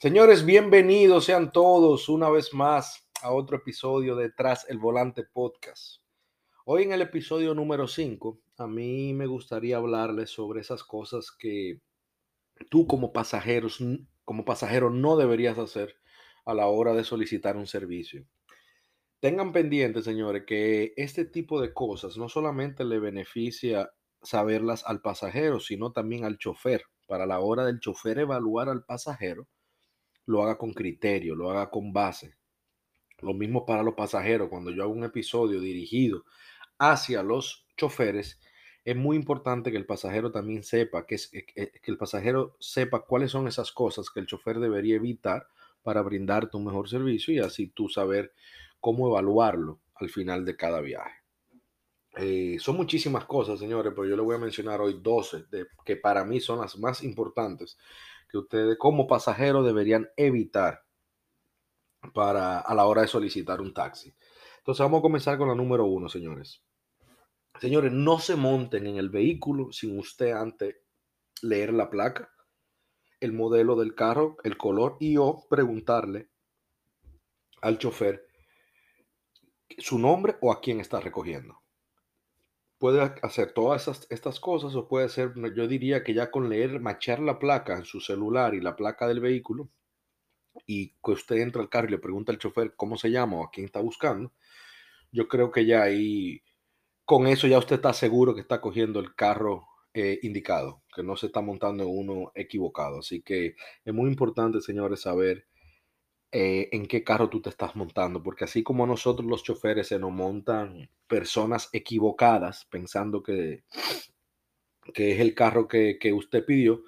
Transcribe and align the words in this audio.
Señores, 0.00 0.44
bienvenidos 0.44 1.24
sean 1.24 1.50
todos 1.50 2.08
una 2.08 2.30
vez 2.30 2.54
más 2.54 3.08
a 3.20 3.32
otro 3.32 3.56
episodio 3.56 4.14
de 4.14 4.30
Tras 4.30 4.64
el 4.70 4.78
Volante 4.78 5.24
Podcast. 5.24 6.02
Hoy 6.64 6.84
en 6.84 6.92
el 6.92 7.02
episodio 7.02 7.52
número 7.52 7.88
5, 7.88 8.40
a 8.58 8.66
mí 8.68 9.12
me 9.12 9.26
gustaría 9.26 9.76
hablarles 9.76 10.30
sobre 10.30 10.60
esas 10.60 10.84
cosas 10.84 11.32
que 11.32 11.80
tú 12.70 12.86
como 12.86 13.12
pasajeros, 13.12 13.78
como 14.24 14.44
pasajero 14.44 14.88
no 14.88 15.16
deberías 15.16 15.58
hacer 15.58 15.96
a 16.44 16.54
la 16.54 16.68
hora 16.68 16.94
de 16.94 17.02
solicitar 17.04 17.56
un 17.56 17.66
servicio. 17.66 18.24
Tengan 19.20 19.52
pendiente, 19.52 20.02
señores, 20.02 20.44
que 20.46 20.92
este 20.96 21.24
tipo 21.24 21.60
de 21.60 21.72
cosas 21.72 22.16
no 22.16 22.28
solamente 22.28 22.84
le 22.84 23.00
beneficia 23.00 23.90
saberlas 24.22 24.84
al 24.86 25.00
pasajero, 25.00 25.58
sino 25.58 25.90
también 25.90 26.24
al 26.24 26.38
chofer. 26.38 26.82
Para 27.08 27.26
la 27.26 27.40
hora 27.40 27.64
del 27.64 27.80
chofer 27.80 28.20
evaluar 28.20 28.68
al 28.68 28.84
pasajero, 28.84 29.48
lo 30.26 30.42
haga 30.44 30.56
con 30.56 30.72
criterio, 30.72 31.34
lo 31.34 31.50
haga 31.50 31.68
con 31.70 31.92
base. 31.92 32.36
Lo 33.20 33.34
mismo 33.34 33.66
para 33.66 33.82
los 33.82 33.94
pasajeros. 33.94 34.48
Cuando 34.50 34.70
yo 34.70 34.84
hago 34.84 34.92
un 34.92 35.04
episodio 35.04 35.60
dirigido 35.60 36.24
hacia 36.78 37.24
los 37.24 37.66
choferes, 37.76 38.38
es 38.84 38.94
muy 38.94 39.16
importante 39.16 39.72
que 39.72 39.78
el 39.78 39.86
pasajero 39.86 40.30
también 40.30 40.62
sepa, 40.62 41.06
que, 41.06 41.16
es, 41.16 41.28
que 41.28 41.80
el 41.82 41.98
pasajero 41.98 42.56
sepa 42.60 43.04
cuáles 43.04 43.32
son 43.32 43.48
esas 43.48 43.72
cosas 43.72 44.10
que 44.10 44.20
el 44.20 44.26
chofer 44.26 44.60
debería 44.60 44.94
evitar 44.94 45.48
para 45.82 46.02
brindarte 46.02 46.56
un 46.56 46.66
mejor 46.66 46.88
servicio 46.88 47.34
y 47.34 47.38
así 47.38 47.68
tú 47.68 47.88
saber 47.88 48.32
cómo 48.80 49.08
evaluarlo 49.08 49.80
al 49.94 50.08
final 50.08 50.44
de 50.44 50.56
cada 50.56 50.80
viaje. 50.80 51.18
Eh, 52.16 52.56
son 52.58 52.76
muchísimas 52.76 53.26
cosas, 53.26 53.58
señores, 53.60 53.92
pero 53.94 54.08
yo 54.08 54.16
le 54.16 54.22
voy 54.22 54.34
a 54.34 54.40
mencionar 54.40 54.80
hoy 54.80 54.98
12 55.00 55.44
de, 55.50 55.66
que 55.84 55.96
para 55.96 56.24
mí 56.24 56.40
son 56.40 56.60
las 56.60 56.76
más 56.78 57.04
importantes 57.04 57.78
que 58.28 58.38
ustedes 58.38 58.76
como 58.76 59.06
pasajeros 59.06 59.64
deberían 59.64 60.08
evitar 60.16 60.82
para 62.12 62.60
a 62.60 62.74
la 62.74 62.86
hora 62.86 63.02
de 63.02 63.08
solicitar 63.08 63.60
un 63.60 63.72
taxi. 63.72 64.14
Entonces 64.58 64.82
vamos 64.82 64.98
a 64.98 65.02
comenzar 65.02 65.38
con 65.38 65.48
la 65.48 65.54
número 65.54 65.84
uno, 65.84 66.08
señores. 66.08 66.62
Señores, 67.60 67.92
no 67.92 68.18
se 68.18 68.36
monten 68.36 68.86
en 68.86 68.96
el 68.96 69.10
vehículo 69.10 69.72
sin 69.72 69.98
usted 69.98 70.32
antes 70.32 70.76
leer 71.42 71.72
la 71.72 71.90
placa, 71.90 72.30
el 73.20 73.32
modelo 73.32 73.76
del 73.76 73.94
carro, 73.94 74.36
el 74.44 74.56
color 74.56 74.96
y 75.00 75.16
o 75.16 75.46
preguntarle 75.48 76.30
al 77.60 77.78
chofer 77.78 78.27
su 79.76 79.98
nombre 79.98 80.36
o 80.40 80.52
a 80.52 80.60
quién 80.60 80.80
está 80.80 81.00
recogiendo 81.00 81.60
puede 82.78 83.00
hacer 83.22 83.52
todas 83.52 84.06
estas 84.08 84.40
cosas 84.40 84.74
o 84.74 84.88
puede 84.88 85.08
ser, 85.08 85.32
yo 85.54 85.66
diría 85.66 86.02
que 86.04 86.14
ya 86.14 86.30
con 86.30 86.48
leer, 86.48 86.80
machar 86.80 87.20
la 87.20 87.38
placa 87.38 87.76
en 87.76 87.84
su 87.84 88.00
celular 88.00 88.54
y 88.54 88.60
la 88.60 88.76
placa 88.76 89.06
del 89.08 89.20
vehículo 89.20 89.68
y 90.66 90.94
que 91.04 91.12
usted 91.12 91.36
entra 91.36 91.60
al 91.62 91.68
carro 91.68 91.88
y 91.88 91.92
le 91.92 91.98
pregunta 91.98 92.32
al 92.32 92.38
chofer 92.38 92.74
cómo 92.76 92.96
se 92.96 93.10
llama 93.10 93.38
o 93.38 93.44
a 93.44 93.50
quién 93.50 93.66
está 93.66 93.80
buscando, 93.80 94.32
yo 95.12 95.28
creo 95.28 95.50
que 95.50 95.66
ya 95.66 95.82
ahí, 95.82 96.42
con 97.04 97.26
eso 97.26 97.46
ya 97.46 97.58
usted 97.58 97.76
está 97.76 97.92
seguro 97.92 98.34
que 98.34 98.40
está 98.42 98.60
cogiendo 98.60 99.00
el 99.00 99.14
carro 99.14 99.66
eh, 99.94 100.18
indicado, 100.22 100.82
que 100.94 101.02
no 101.02 101.16
se 101.16 101.26
está 101.26 101.40
montando 101.40 101.88
uno 101.88 102.32
equivocado. 102.34 103.00
Así 103.00 103.22
que 103.22 103.56
es 103.84 103.94
muy 103.94 104.10
importante, 104.10 104.60
señores, 104.60 105.02
saber 105.02 105.46
eh, 106.30 106.68
en 106.72 106.86
qué 106.86 107.02
carro 107.02 107.30
tú 107.30 107.40
te 107.40 107.50
estás 107.50 107.74
montando, 107.76 108.22
porque 108.22 108.44
así 108.44 108.62
como 108.62 108.86
nosotros 108.86 109.26
los 109.26 109.42
choferes 109.42 109.88
se 109.88 109.98
nos 109.98 110.12
montan 110.12 110.90
personas 111.06 111.70
equivocadas 111.72 112.66
pensando 112.66 113.22
que, 113.22 113.64
que 114.92 115.12
es 115.12 115.20
el 115.20 115.34
carro 115.34 115.68
que, 115.68 115.98
usted 116.12 116.44
pidió, 116.44 116.82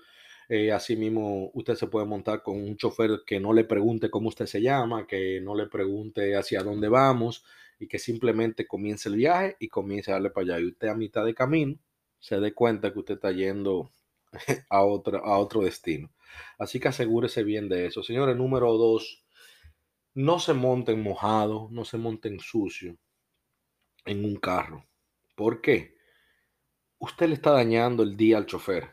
eh, 0.48 0.72
así 0.72 0.96
mismo 0.96 1.50
usted 1.54 1.74
se 1.74 1.86
puede 1.86 2.06
montar 2.06 2.42
con 2.42 2.56
un 2.56 2.76
chofer 2.76 3.22
que 3.26 3.40
no 3.40 3.52
le 3.52 3.64
pregunte 3.64 4.10
cómo 4.10 4.28
usted 4.28 4.46
se 4.46 4.60
llama, 4.60 5.06
que 5.06 5.40
no 5.40 5.54
le 5.54 5.66
pregunte 5.68 6.36
hacia 6.36 6.62
dónde 6.62 6.88
vamos 6.88 7.44
y 7.78 7.88
que 7.88 7.98
simplemente 7.98 8.66
comience 8.66 9.08
el 9.08 9.16
viaje 9.16 9.56
y 9.58 9.68
comience 9.68 10.10
a 10.10 10.14
darle 10.14 10.30
para 10.30 10.56
allá. 10.56 10.60
Y 10.60 10.66
usted 10.68 10.88
a 10.88 10.94
mitad 10.94 11.24
de 11.24 11.34
camino 11.34 11.76
se 12.18 12.38
dé 12.40 12.52
cuenta 12.52 12.92
que 12.92 12.98
usted 12.98 13.14
está 13.14 13.32
yendo 13.32 13.90
a, 14.68 14.84
otro, 14.84 15.24
a 15.24 15.38
otro 15.38 15.62
destino. 15.62 16.10
Así 16.58 16.78
que 16.78 16.88
asegúrese 16.88 17.42
bien 17.42 17.68
de 17.68 17.86
eso. 17.86 18.02
Señores, 18.02 18.36
número 18.36 18.72
dos, 18.76 19.24
no 20.14 20.38
se 20.38 20.54
monten 20.54 21.02
mojado, 21.02 21.68
no 21.70 21.84
se 21.84 21.98
monten 21.98 22.40
sucio 22.40 22.96
en 24.04 24.24
un 24.24 24.36
carro. 24.36 24.86
¿Por 25.34 25.60
qué? 25.60 25.94
Usted 26.98 27.28
le 27.28 27.34
está 27.34 27.52
dañando 27.52 28.02
el 28.02 28.16
día 28.16 28.36
al 28.38 28.46
chofer. 28.46 28.90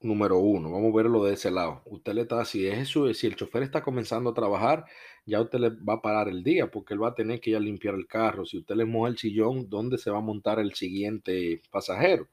Número 0.00 0.38
uno, 0.38 0.70
vamos 0.70 0.92
a 0.92 0.96
verlo 0.96 1.24
de 1.24 1.34
ese 1.34 1.50
lado. 1.50 1.82
Usted 1.86 2.12
le 2.14 2.22
está, 2.22 2.44
si 2.44 2.66
es 2.66 2.78
eso, 2.78 3.12
si 3.14 3.26
el 3.26 3.36
chofer 3.36 3.64
está 3.64 3.82
comenzando 3.82 4.30
a 4.30 4.34
trabajar, 4.34 4.84
ya 5.26 5.40
usted 5.40 5.58
le 5.58 5.70
va 5.70 5.94
a 5.94 6.02
parar 6.02 6.28
el 6.28 6.44
día 6.44 6.70
porque 6.70 6.94
él 6.94 7.02
va 7.02 7.08
a 7.08 7.14
tener 7.14 7.40
que 7.40 7.50
ir 7.50 7.56
a 7.56 7.60
limpiar 7.60 7.94
el 7.94 8.06
carro. 8.06 8.44
Si 8.44 8.58
usted 8.58 8.76
le 8.76 8.84
moja 8.84 9.10
el 9.10 9.18
sillón, 9.18 9.68
¿dónde 9.68 9.98
se 9.98 10.10
va 10.10 10.18
a 10.18 10.20
montar 10.20 10.60
el 10.60 10.74
siguiente 10.74 11.62
pasajero? 11.70 12.28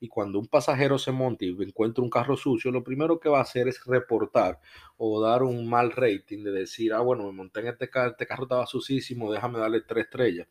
Y 0.00 0.08
cuando 0.08 0.38
un 0.38 0.46
pasajero 0.46 0.98
se 0.98 1.12
monta 1.12 1.44
y 1.44 1.56
encuentra 1.58 2.02
un 2.04 2.10
carro 2.10 2.36
sucio, 2.36 2.70
lo 2.70 2.84
primero 2.84 3.18
que 3.18 3.28
va 3.28 3.38
a 3.38 3.42
hacer 3.42 3.68
es 3.68 3.84
reportar 3.84 4.60
o 4.96 5.20
dar 5.20 5.42
un 5.42 5.68
mal 5.68 5.92
rating 5.92 6.44
de 6.44 6.52
decir, 6.52 6.92
ah, 6.92 7.00
bueno, 7.00 7.24
me 7.24 7.32
monté 7.32 7.60
en 7.60 7.68
este 7.68 7.88
carro, 7.88 8.10
este 8.10 8.26
carro 8.26 8.44
estaba 8.44 8.66
sucísimo, 8.66 9.32
déjame 9.32 9.58
darle 9.58 9.80
tres 9.82 10.04
estrellas. 10.04 10.48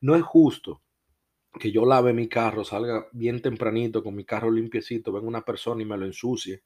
No 0.00 0.16
es 0.16 0.22
justo 0.22 0.82
que 1.58 1.72
yo 1.72 1.84
lave 1.84 2.12
mi 2.12 2.28
carro, 2.28 2.64
salga 2.64 3.06
bien 3.12 3.42
tempranito 3.42 4.02
con 4.02 4.14
mi 4.14 4.24
carro 4.24 4.50
limpiecito, 4.50 5.12
venga 5.12 5.26
una 5.28 5.44
persona 5.44 5.82
y 5.82 5.86
me 5.86 5.96
lo 5.96 6.06
ensucie. 6.06 6.62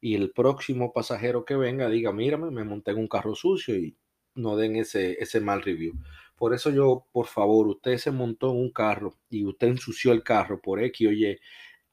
Y 0.00 0.14
el 0.14 0.30
próximo 0.32 0.92
pasajero 0.92 1.44
que 1.44 1.56
venga 1.56 1.88
diga, 1.88 2.12
mírame, 2.12 2.50
me 2.50 2.64
monté 2.64 2.92
en 2.92 2.98
un 2.98 3.08
carro 3.08 3.34
sucio 3.34 3.76
y 3.76 3.96
no 4.34 4.56
den 4.56 4.76
ese, 4.76 5.16
ese 5.20 5.40
mal 5.40 5.62
review. 5.62 5.94
Por 6.40 6.54
eso 6.54 6.70
yo, 6.70 7.06
por 7.12 7.26
favor, 7.26 7.68
usted 7.68 7.98
se 7.98 8.10
montó 8.10 8.50
en 8.52 8.56
un 8.56 8.70
carro 8.72 9.12
y 9.28 9.44
usted 9.44 9.66
ensució 9.68 10.12
el 10.12 10.22
carro 10.22 10.58
por 10.62 10.82
X 10.82 11.08
o 11.08 11.12
Y, 11.12 11.38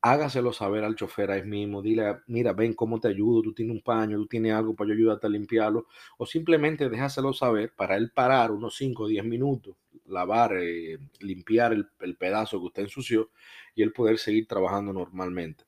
hágaselo 0.01 0.53
saber 0.53 0.85
al 0.85 0.95
chofer 0.95 1.31
ahí 1.31 1.43
mismo, 1.43 1.81
dile, 1.81 2.19
mira, 2.27 2.53
ven 2.53 2.73
cómo 2.73 2.97
te 3.01 3.09
ayudo, 3.09 3.41
tú 3.41 3.53
tienes 3.53 3.75
un 3.75 3.81
paño, 3.81 4.15
tú 4.17 4.25
tienes 4.27 4.53
algo 4.53 4.73
para 4.73 4.87
yo 4.89 4.93
ayudarte 4.95 5.27
a 5.27 5.29
limpiarlo, 5.31 5.87
o 6.17 6.25
simplemente 6.25 6.87
déjaselo 6.89 7.33
saber 7.33 7.73
para 7.75 7.97
él 7.97 8.11
parar 8.15 8.51
unos 8.51 8.77
5 8.77 9.03
o 9.03 9.07
10 9.07 9.25
minutos, 9.25 9.75
lavar, 10.05 10.53
eh, 10.57 10.97
limpiar 11.19 11.73
el, 11.73 11.89
el 11.99 12.15
pedazo 12.15 12.59
que 12.61 12.67
usted 12.67 12.83
ensució 12.83 13.31
y 13.75 13.83
él 13.83 13.91
poder 13.91 14.17
seguir 14.17 14.47
trabajando 14.47 14.93
normalmente. 14.93 15.65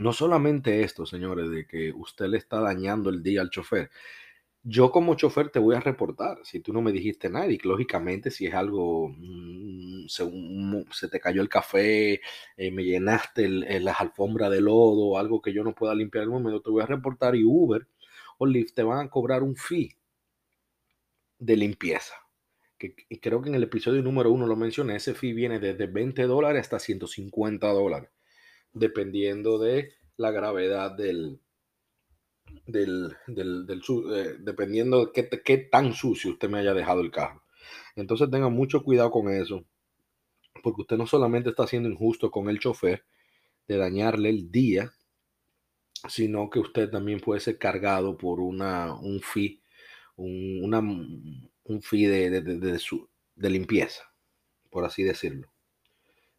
No 0.00 0.12
solamente 0.12 0.82
esto, 0.82 1.06
señores, 1.06 1.50
de 1.50 1.66
que 1.66 1.92
usted 1.92 2.26
le 2.26 2.38
está 2.38 2.60
dañando 2.60 3.10
el 3.10 3.22
día 3.22 3.40
al 3.42 3.50
chofer, 3.50 3.90
yo 4.62 4.90
como 4.90 5.14
chofer 5.14 5.50
te 5.50 5.58
voy 5.58 5.74
a 5.74 5.80
reportar 5.80 6.38
si 6.44 6.60
tú 6.60 6.72
no 6.72 6.82
me 6.82 6.92
dijiste 6.92 7.30
nada 7.30 7.46
y 7.46 7.58
lógicamente 7.58 8.30
si 8.30 8.46
es 8.46 8.54
algo, 8.54 9.08
mm, 9.08 10.06
se, 10.08 11.08
te 11.08 11.20
cayó 11.20 11.40
el 11.42 11.48
café, 11.48 12.20
eh, 12.56 12.70
me 12.70 12.84
llenaste 12.84 13.48
las 13.48 14.00
alfombras 14.00 14.50
de 14.50 14.60
lodo, 14.60 15.18
algo 15.18 15.40
que 15.40 15.52
yo 15.52 15.64
no 15.64 15.74
pueda 15.74 15.94
limpiar 15.94 16.24
el 16.24 16.30
momento, 16.30 16.60
te 16.62 16.70
voy 16.70 16.82
a 16.82 16.86
reportar 16.86 17.36
y 17.36 17.44
Uber 17.44 17.86
o 18.38 18.46
Lyft 18.46 18.74
te 18.74 18.82
van 18.82 19.06
a 19.06 19.10
cobrar 19.10 19.42
un 19.42 19.56
fee 19.56 19.96
de 21.38 21.56
limpieza. 21.56 22.14
Creo 22.78 23.42
que 23.42 23.48
en 23.50 23.54
el 23.54 23.62
episodio 23.64 24.02
número 24.02 24.32
uno 24.32 24.46
lo 24.46 24.56
mencioné, 24.56 24.96
ese 24.96 25.14
fee 25.14 25.34
viene 25.34 25.58
desde 25.58 25.86
20 25.86 26.22
dólares 26.24 26.62
hasta 26.62 26.78
150 26.78 27.68
dólares, 27.68 28.10
dependiendo 28.72 29.58
de 29.58 29.92
la 30.16 30.30
gravedad 30.30 30.92
del, 30.92 31.40
del, 32.66 33.16
del, 33.26 33.66
eh, 34.14 34.36
dependiendo 34.38 35.06
de 35.06 35.12
qué, 35.12 35.28
qué, 35.42 35.58
tan 35.58 35.92
sucio 35.92 36.32
usted 36.32 36.48
me 36.48 36.58
haya 36.58 36.74
dejado 36.74 37.00
el 37.00 37.10
carro. 37.10 37.42
Entonces 37.96 38.30
tenga 38.30 38.48
mucho 38.48 38.82
cuidado 38.82 39.10
con 39.10 39.30
eso, 39.30 39.64
porque 40.62 40.82
usted 40.82 40.96
no 40.96 41.06
solamente 41.06 41.50
está 41.50 41.66
siendo 41.66 41.88
injusto 41.88 42.30
con 42.30 42.48
el 42.48 42.58
chofer 42.58 43.04
de 43.68 43.76
dañarle 43.76 44.30
el 44.30 44.50
día, 44.50 44.92
sino 46.08 46.48
que 46.50 46.60
usted 46.60 46.90
también 46.90 47.20
puede 47.20 47.40
ser 47.40 47.58
cargado 47.58 48.16
por 48.16 48.40
una, 48.40 48.94
un 48.94 49.20
fee, 49.20 49.62
un, 50.16 50.60
una, 50.64 50.80
un 50.80 51.82
fee 51.82 52.06
de, 52.06 52.30
de, 52.30 52.40
de, 52.40 52.78
su, 52.78 53.08
de 53.34 53.50
limpieza, 53.50 54.02
por 54.70 54.84
así 54.84 55.02
decirlo. 55.02 55.52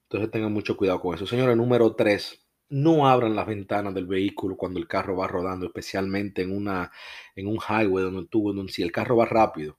Entonces 0.03 0.31
tengan 0.31 0.51
mucho 0.51 0.75
cuidado 0.75 0.99
con 0.99 1.15
eso. 1.15 1.25
Señora, 1.25 1.55
número 1.55 1.95
3 1.95 2.40
no 2.71 3.07
abran 3.07 3.35
las 3.35 3.45
ventanas 3.45 3.93
del 3.93 4.07
vehículo 4.07 4.55
cuando 4.55 4.79
el 4.79 4.87
carro 4.87 5.17
va 5.17 5.27
rodando, 5.27 5.65
especialmente 5.65 6.41
en, 6.41 6.55
una, 6.55 6.89
en 7.35 7.47
un 7.47 7.57
highway 7.57 8.05
donde 8.05 8.27
tú, 8.27 8.53
donde 8.53 8.71
si 8.71 8.81
el 8.81 8.93
carro 8.93 9.17
va 9.17 9.25
rápido. 9.25 9.77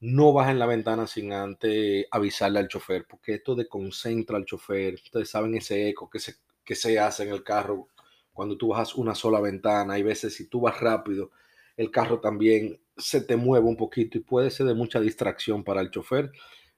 No 0.00 0.32
bajen 0.32 0.58
la 0.58 0.66
ventana 0.66 1.06
sin 1.06 1.32
antes 1.32 2.06
avisarle 2.10 2.58
al 2.58 2.68
chofer, 2.68 3.06
porque 3.08 3.34
esto 3.34 3.54
de 3.54 3.68
concentra 3.68 4.36
al 4.36 4.44
chofer, 4.44 4.94
ustedes 4.94 5.30
saben 5.30 5.54
ese 5.56 5.88
eco 5.88 6.10
que 6.10 6.18
se, 6.18 6.34
que 6.64 6.74
se 6.74 6.98
hace 6.98 7.22
en 7.22 7.30
el 7.30 7.44
carro 7.44 7.88
cuando 8.32 8.56
tú 8.56 8.68
bajas 8.68 8.96
una 8.96 9.14
sola 9.14 9.40
ventana. 9.40 9.94
Hay 9.94 10.02
veces 10.02 10.34
si 10.34 10.48
tú 10.48 10.60
vas 10.62 10.80
rápido, 10.80 11.30
el 11.76 11.92
carro 11.92 12.20
también 12.20 12.80
se 12.96 13.20
te 13.20 13.36
mueve 13.36 13.66
un 13.66 13.76
poquito 13.76 14.18
y 14.18 14.22
puede 14.22 14.50
ser 14.50 14.66
de 14.66 14.74
mucha 14.74 14.98
distracción 15.00 15.62
para 15.62 15.80
el 15.80 15.92
chofer 15.92 16.32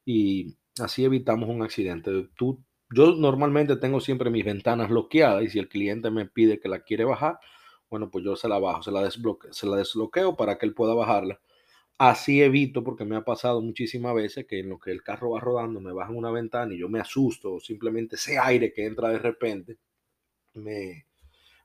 y 0.05 0.57
así 0.79 1.05
evitamos 1.05 1.49
un 1.49 1.63
accidente. 1.63 2.29
Tú 2.37 2.63
Yo 2.91 3.15
normalmente 3.15 3.77
tengo 3.77 4.01
siempre 4.01 4.31
mis 4.31 4.45
ventanas 4.45 4.89
bloqueadas 4.89 5.45
y 5.45 5.51
si 5.51 5.59
el 5.59 5.69
cliente 5.69 6.11
me 6.11 6.27
pide 6.27 6.59
que 6.59 6.69
la 6.69 6.81
quiere 6.81 7.05
bajar, 7.05 7.39
bueno, 7.91 8.11
pues 8.11 8.25
yo 8.25 8.37
se 8.37 8.49
la 8.49 8.59
bajo, 8.59 8.83
se 8.83 8.91
la, 8.91 9.03
desbloqueo, 9.77 10.37
para 10.37 10.59
que 10.59 10.67
él 10.67 10.75
pueda 10.75 10.95
bajarla. 10.95 11.41
Así 11.99 12.43
evito, 12.43 12.85
porque 12.85 13.05
me 13.05 13.17
ha 13.17 13.25
pasado 13.25 13.61
muchísimas 13.63 14.15
veces 14.15 14.47
que 14.47 14.61
en 14.61 14.69
lo 14.71 14.79
que 14.79 14.91
el 14.93 15.03
carro 15.03 15.31
va 15.33 15.41
rodando 15.41 15.81
me 15.81 15.93
bajan 15.93 16.17
una 16.17 16.31
ventana 16.31 16.75
y 16.75 16.79
yo 16.79 16.89
me 16.89 17.01
asusto, 17.01 17.55
o 17.55 17.61
simplemente 17.61 18.17
ese 18.17 18.39
aire 18.39 18.73
que 18.73 18.87
entra 18.87 19.09
de 19.11 19.19
repente 19.19 19.79
me, 20.55 21.07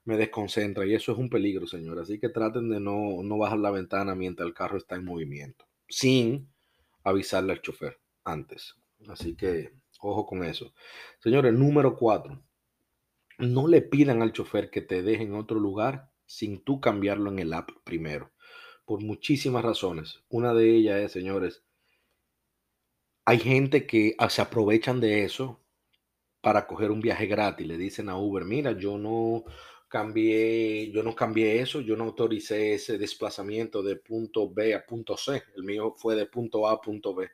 me 0.05 0.17
desconcentra 0.17 0.85
y 0.85 0.93
eso 0.95 1.11
es 1.11 1.17
un 1.17 1.29
peligro, 1.29 1.67
señor. 1.67 1.99
Así 1.99 2.19
que 2.19 2.29
traten 2.29 2.69
de 2.69 2.79
no, 2.79 3.23
no 3.23 3.37
bajar 3.37 3.59
la 3.59 3.71
ventana 3.71 4.15
mientras 4.15 4.47
el 4.47 4.53
carro 4.53 4.77
está 4.77 4.95
en 4.95 5.05
movimiento, 5.05 5.65
sin 5.87 6.49
avisarle 7.03 7.53
al 7.53 7.61
chofer 7.61 7.99
antes. 8.23 8.75
Así 9.07 9.35
que 9.35 9.82
ojo 10.09 10.25
con 10.25 10.43
eso. 10.43 10.73
Señores, 11.19 11.53
número 11.53 11.95
cuatro, 11.95 12.41
no 13.39 13.67
le 13.67 13.81
pidan 13.81 14.21
al 14.21 14.33
chofer 14.33 14.69
que 14.69 14.81
te 14.81 15.01
deje 15.01 15.23
en 15.23 15.35
otro 15.35 15.59
lugar 15.59 16.11
sin 16.25 16.63
tú 16.63 16.79
cambiarlo 16.79 17.31
en 17.31 17.39
el 17.39 17.53
app 17.53 17.69
primero. 17.83 18.31
Por 18.85 19.01
muchísimas 19.01 19.63
razones. 19.63 20.23
Una 20.29 20.53
de 20.53 20.75
ellas 20.75 21.01
es, 21.01 21.11
señores, 21.11 21.63
hay 23.25 23.39
gente 23.39 23.87
que 23.87 24.15
ah, 24.17 24.29
se 24.29 24.41
aprovechan 24.41 24.99
de 24.99 25.23
eso 25.23 25.61
para 26.41 26.67
coger 26.67 26.91
un 26.91 26.99
viaje 27.01 27.25
gratis. 27.25 27.65
Le 27.65 27.77
dicen 27.77 28.09
a 28.09 28.17
Uber, 28.17 28.43
mira, 28.43 28.73
yo 28.73 28.97
no 28.97 29.45
cambié, 29.87 30.91
yo 30.91 31.03
no 31.03 31.15
cambié 31.15 31.61
eso, 31.61 31.79
yo 31.79 31.95
no 31.95 32.05
autoricé 32.05 32.73
ese 32.73 32.97
desplazamiento 32.97 33.81
de 33.83 33.95
punto 33.95 34.51
B 34.51 34.73
a 34.73 34.85
punto 34.85 35.15
C. 35.15 35.43
El 35.55 35.63
mío 35.63 35.95
fue 35.97 36.15
de 36.15 36.25
punto 36.25 36.67
A 36.67 36.73
a 36.73 36.81
punto 36.81 37.15
B. 37.15 37.29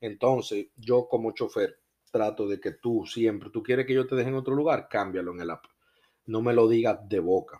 Entonces, 0.00 0.68
yo 0.76 1.08
como 1.08 1.32
chofer 1.32 1.81
trato 2.12 2.46
de 2.46 2.60
que 2.60 2.72
tú 2.72 3.04
siempre, 3.06 3.50
tú 3.50 3.62
quieres 3.62 3.86
que 3.86 3.94
yo 3.94 4.06
te 4.06 4.14
deje 4.14 4.28
en 4.28 4.36
otro 4.36 4.54
lugar, 4.54 4.86
cámbialo 4.88 5.32
en 5.32 5.40
el 5.40 5.50
app. 5.50 5.64
No 6.26 6.42
me 6.42 6.52
lo 6.52 6.68
digas 6.68 7.00
de 7.08 7.18
boca. 7.18 7.58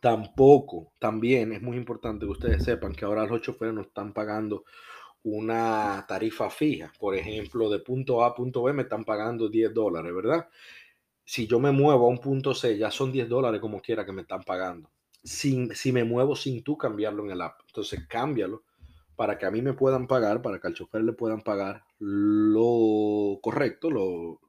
Tampoco, 0.00 0.92
también 0.98 1.52
es 1.52 1.62
muy 1.62 1.76
importante 1.76 2.26
que 2.26 2.32
ustedes 2.32 2.64
sepan 2.64 2.92
que 2.92 3.04
ahora 3.04 3.26
los 3.26 3.40
choferes 3.40 3.74
no 3.74 3.82
están 3.82 4.12
pagando 4.12 4.64
una 5.22 6.04
tarifa 6.08 6.50
fija. 6.50 6.92
Por 6.98 7.14
ejemplo, 7.14 7.70
de 7.70 7.78
punto 7.78 8.24
A 8.24 8.28
a 8.28 8.34
punto 8.34 8.62
B 8.62 8.72
me 8.72 8.82
están 8.82 9.04
pagando 9.04 9.48
10 9.48 9.72
dólares, 9.72 10.14
¿verdad? 10.14 10.48
Si 11.24 11.46
yo 11.46 11.60
me 11.60 11.70
muevo 11.72 12.06
a 12.06 12.08
un 12.08 12.18
punto 12.18 12.54
C, 12.54 12.76
ya 12.76 12.90
son 12.90 13.12
10 13.12 13.28
dólares 13.28 13.60
como 13.60 13.80
quiera 13.80 14.04
que 14.04 14.12
me 14.12 14.22
están 14.22 14.42
pagando. 14.42 14.90
Sin, 15.22 15.74
si 15.74 15.92
me 15.92 16.04
muevo 16.04 16.34
sin 16.34 16.62
tú 16.64 16.76
cambiarlo 16.76 17.24
en 17.24 17.30
el 17.30 17.42
app. 17.42 17.60
Entonces, 17.66 18.06
cámbialo 18.08 18.64
para 19.16 19.38
que 19.38 19.46
a 19.46 19.50
mí 19.50 19.62
me 19.62 19.74
puedan 19.74 20.06
pagar, 20.06 20.42
para 20.42 20.60
que 20.60 20.66
al 20.66 20.74
chofer 20.74 21.02
le 21.02 21.12
puedan 21.12 21.42
pagar 21.42 21.84
lo 21.98 23.38
correcto, 23.42 23.90
lo, 23.90 24.40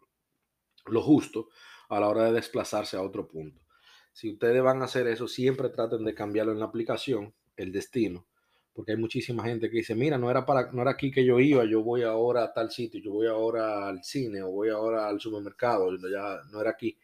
lo 0.85 1.01
justo 1.01 1.49
a 1.89 1.99
la 1.99 2.07
hora 2.07 2.25
de 2.25 2.33
desplazarse 2.33 2.97
a 2.97 3.01
otro 3.01 3.27
punto. 3.27 3.61
Si 4.13 4.31
ustedes 4.31 4.61
van 4.61 4.81
a 4.81 4.85
hacer 4.85 5.07
eso, 5.07 5.27
siempre 5.27 5.69
traten 5.69 6.05
de 6.05 6.13
cambiarlo 6.13 6.51
en 6.51 6.59
la 6.59 6.65
aplicación, 6.65 7.33
el 7.57 7.71
destino, 7.71 8.27
porque 8.73 8.93
hay 8.93 8.97
muchísima 8.97 9.43
gente 9.43 9.69
que 9.69 9.77
dice, 9.77 9.95
mira, 9.95 10.17
no 10.17 10.29
era, 10.29 10.45
para, 10.45 10.71
no 10.71 10.81
era 10.81 10.91
aquí 10.91 11.11
que 11.11 11.25
yo 11.25 11.39
iba, 11.39 11.63
yo 11.65 11.83
voy 11.83 12.03
ahora 12.03 12.43
a 12.43 12.53
tal 12.53 12.71
sitio, 12.71 12.99
yo 12.99 13.11
voy 13.11 13.27
ahora 13.27 13.87
al 13.87 14.03
cine 14.03 14.41
o 14.41 14.51
voy 14.51 14.69
ahora 14.69 15.07
al 15.07 15.19
supermercado, 15.19 15.95
ya 16.11 16.41
no 16.51 16.61
era 16.61 16.71
aquí. 16.71 16.97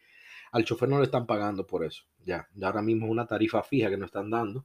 Al 0.52 0.64
chofer 0.64 0.88
no 0.88 0.98
le 0.98 1.04
están 1.04 1.26
pagando 1.26 1.66
por 1.66 1.84
eso, 1.84 2.04
ya, 2.24 2.48
ya 2.54 2.66
ahora 2.66 2.82
mismo 2.82 3.06
es 3.06 3.12
una 3.12 3.26
tarifa 3.26 3.62
fija 3.62 3.88
que 3.88 3.96
nos 3.96 4.08
están 4.08 4.30
dando. 4.30 4.64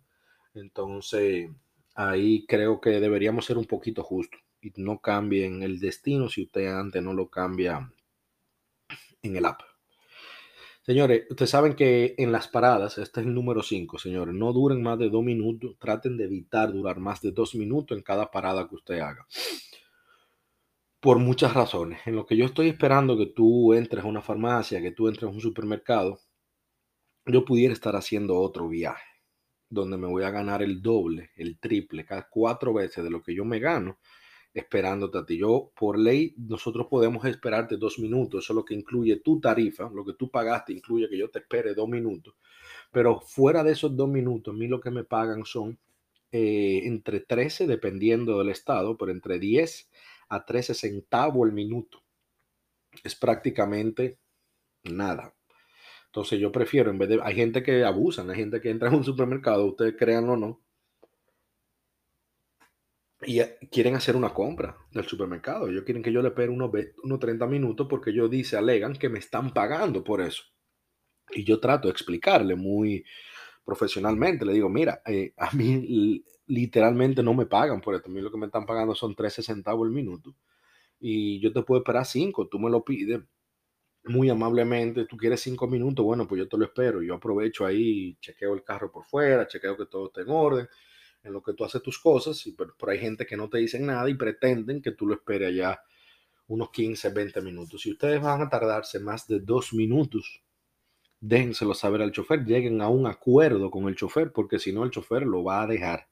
Entonces, 0.56 1.50
ahí 1.96 2.46
creo 2.46 2.82
que 2.82 3.00
deberíamos 3.00 3.46
ser 3.46 3.58
un 3.58 3.66
poquito 3.66 4.04
justos 4.04 4.42
y 4.62 4.72
no 4.78 5.00
cambien 5.00 5.64
el 5.64 5.80
destino 5.80 6.30
si 6.30 6.44
usted 6.44 6.68
antes 6.68 7.02
no 7.02 7.14
lo 7.14 7.30
cambia 7.30 7.92
en 9.22 9.36
el 9.36 9.46
app. 9.46 9.62
Señores, 10.84 11.24
ustedes 11.32 11.50
saben 11.50 11.76
que 11.76 12.14
en 12.20 12.32
las 12.32 12.48
paradas, 12.48 13.00
este 13.00 13.22
es 13.22 13.26
el 13.26 13.34
número 13.34 13.64
5, 13.64 13.98
señores, 13.98 14.36
no 14.36 14.54
duren 14.54 14.84
más 14.84 15.00
de 15.00 15.10
dos 15.10 15.24
minutos, 15.24 15.78
traten 15.80 16.16
de 16.16 16.26
evitar 16.26 16.72
durar 16.72 17.00
más 17.00 17.22
de 17.22 17.32
dos 17.32 17.56
minutos 17.56 17.98
en 17.98 18.04
cada 18.04 18.30
parada 18.30 18.68
que 18.68 18.76
usted 18.76 19.00
haga. 19.00 19.26
Por 21.00 21.18
muchas 21.18 21.54
razones. 21.54 22.02
En 22.06 22.16
lo 22.16 22.26
que 22.26 22.38
yo 22.38 22.46
estoy 22.46 22.70
esperando 22.70 23.18
que 23.18 23.28
tú 23.28 23.74
entres 23.74 24.04
a 24.04 24.08
una 24.08 24.22
farmacia, 24.22 24.82
que 24.82 24.92
tú 24.92 25.08
entres 25.08 25.24
a 25.24 25.34
un 25.34 25.42
supermercado, 25.42 26.20
yo 27.26 27.46
pudiera 27.46 27.74
estar 27.74 27.96
haciendo 27.96 28.38
otro 28.38 28.68
viaje 28.68 29.15
donde 29.70 29.98
me 29.98 30.08
voy 30.08 30.24
a 30.24 30.32
ganar 30.32 30.62
el 30.62 30.82
doble, 30.82 31.32
el 31.36 31.60
triple, 31.60 32.06
cada 32.06 32.28
cuatro 32.30 32.74
veces 32.74 33.04
de 33.04 33.10
lo 33.10 33.22
que 33.22 33.36
yo 33.36 33.46
me 33.46 33.60
gano 33.60 34.00
esperándote 34.54 35.18
a 35.18 35.26
ti. 35.26 35.38
Yo, 35.38 35.72
por 35.78 36.00
ley, 36.00 36.34
nosotros 36.38 36.88
podemos 36.90 37.26
esperarte 37.26 37.76
dos 37.78 38.00
minutos, 38.00 38.44
eso 38.44 38.54
es 38.54 38.56
lo 38.56 38.66
que 38.66 38.74
incluye 38.74 39.18
tu 39.18 39.40
tarifa, 39.40 39.90
lo 39.94 40.06
que 40.06 40.14
tú 40.14 40.32
pagaste 40.32 40.72
incluye 40.74 41.10
que 41.10 41.18
yo 41.18 41.30
te 41.30 41.40
espere 41.40 41.74
dos 41.74 41.90
minutos, 41.90 42.36
pero 42.92 43.20
fuera 43.20 43.64
de 43.64 43.74
esos 43.74 43.96
dos 43.96 44.08
minutos, 44.08 44.54
a 44.54 44.58
mí 44.58 44.68
lo 44.68 44.80
que 44.80 44.92
me 44.92 45.04
pagan 45.04 45.44
son 45.46 45.78
eh, 46.32 46.82
entre 46.86 47.20
13, 47.20 47.68
dependiendo 47.68 48.40
del 48.40 48.50
estado, 48.50 48.98
pero 48.98 49.12
entre 49.12 49.40
10 49.40 49.90
a 50.30 50.46
13 50.46 50.74
centavos 50.74 51.48
el 51.48 51.54
minuto. 51.54 52.04
Es 53.04 53.16
prácticamente 53.16 54.18
nada. 54.84 55.35
Entonces 56.16 56.40
yo 56.40 56.50
prefiero, 56.50 56.92
en 56.92 56.98
vez 56.98 57.10
de, 57.10 57.20
hay 57.22 57.36
gente 57.36 57.62
que 57.62 57.84
abusan, 57.84 58.30
hay 58.30 58.38
gente 58.38 58.62
que 58.62 58.70
entra 58.70 58.88
en 58.88 58.96
un 58.96 59.04
supermercado, 59.04 59.66
ustedes 59.66 59.96
crean 60.00 60.30
o 60.30 60.38
no, 60.38 60.62
y 63.22 63.42
quieren 63.70 63.96
hacer 63.96 64.16
una 64.16 64.34
compra 64.34 64.78
del 64.94 65.04
supermercado. 65.04 65.68
Ellos 65.68 65.84
quieren 65.84 66.02
que 66.02 66.14
yo 66.14 66.22
le 66.22 66.30
espere 66.30 66.50
unos, 66.50 66.72
unos 67.04 67.20
30 67.20 67.46
minutos 67.48 67.88
porque 67.90 68.12
ellos 68.12 68.30
dicen, 68.30 68.60
alegan 68.60 68.94
que 68.94 69.10
me 69.10 69.20
están 69.20 69.52
pagando 69.52 70.06
por 70.06 70.22
eso. 70.22 70.44
Y 71.32 71.44
yo 71.44 71.60
trato 71.60 71.90
de 71.90 71.92
explicarle 71.92 72.56
muy 72.56 73.04
profesionalmente. 73.66 74.46
Le 74.46 74.54
digo, 74.54 74.70
mira, 74.70 75.02
eh, 75.06 75.34
a 75.36 75.52
mí 75.52 76.24
literalmente 76.48 77.24
no 77.24 77.34
me 77.34 77.46
pagan 77.46 77.82
por 77.82 77.94
esto. 77.94 78.10
A 78.10 78.14
mí 78.14 78.22
lo 78.22 78.32
que 78.32 78.38
me 78.38 78.46
están 78.46 78.66
pagando 78.66 78.96
son 78.96 79.16
13 79.16 79.44
centavos 79.44 79.86
el 79.86 79.94
minuto. 79.94 80.34
Y 80.98 81.42
yo 81.42 81.52
te 81.52 81.62
puedo 81.64 81.82
esperar 81.82 82.06
5, 82.06 82.48
tú 82.48 82.58
me 82.58 82.70
lo 82.70 82.86
pides 82.86 83.20
muy 84.08 84.30
amablemente, 84.30 85.06
tú 85.06 85.18
quieres 85.18 85.42
cinco 85.42 85.68
minutos, 85.68 86.06
bueno, 86.06 86.28
pues 86.28 86.40
yo 86.40 86.48
te 86.48 86.58
lo 86.58 86.66
espero. 86.66 87.02
Yo 87.02 87.16
aprovecho 87.16 87.66
ahí, 87.66 88.16
chequeo 88.22 88.54
el 88.54 88.64
carro 88.64 88.92
por 88.92 89.06
fuera, 89.06 89.48
chequeo 89.48 89.78
que 89.78 89.86
todo 89.86 90.08
esté 90.08 90.22
en 90.22 90.30
orden, 90.30 90.68
en 91.24 91.34
lo 91.34 91.42
que 91.42 91.54
tú 91.54 91.66
haces 91.66 91.82
tus 91.82 92.00
cosas, 92.00 92.46
y, 92.48 92.54
pero, 92.54 92.74
hay 92.88 93.00
gente 93.00 93.26
que 93.26 93.38
no 93.38 93.50
te 93.50 93.58
dicen 93.58 93.86
nada 93.86 94.10
y 94.10 94.14
pretenden 94.16 94.82
que 94.82 94.92
tú 94.92 95.08
lo 95.08 95.16
esperes 95.16 95.50
allá 95.50 95.80
unos 96.48 96.70
15, 96.72 97.10
20 97.10 97.42
minutos. 97.42 97.82
Si 97.82 97.92
ustedes 97.92 98.22
van 98.22 98.42
a 98.42 98.50
tardarse 98.50 99.00
más 99.00 99.28
de 99.28 99.40
dos 99.40 99.74
minutos, 99.74 100.44
déjenselo 101.20 101.74
saber 101.74 102.02
al 102.02 102.12
chofer, 102.12 102.46
lleguen 102.46 102.82
a 102.82 102.90
un 102.90 103.08
acuerdo 103.08 103.72
con 103.72 103.88
el 103.88 103.96
chofer, 103.96 104.32
porque 104.32 104.60
si 104.60 104.72
no 104.72 104.84
el 104.84 104.92
chofer 104.92 105.24
lo 105.24 105.44
va 105.44 105.64
a 105.64 105.68
dejar 105.68 106.08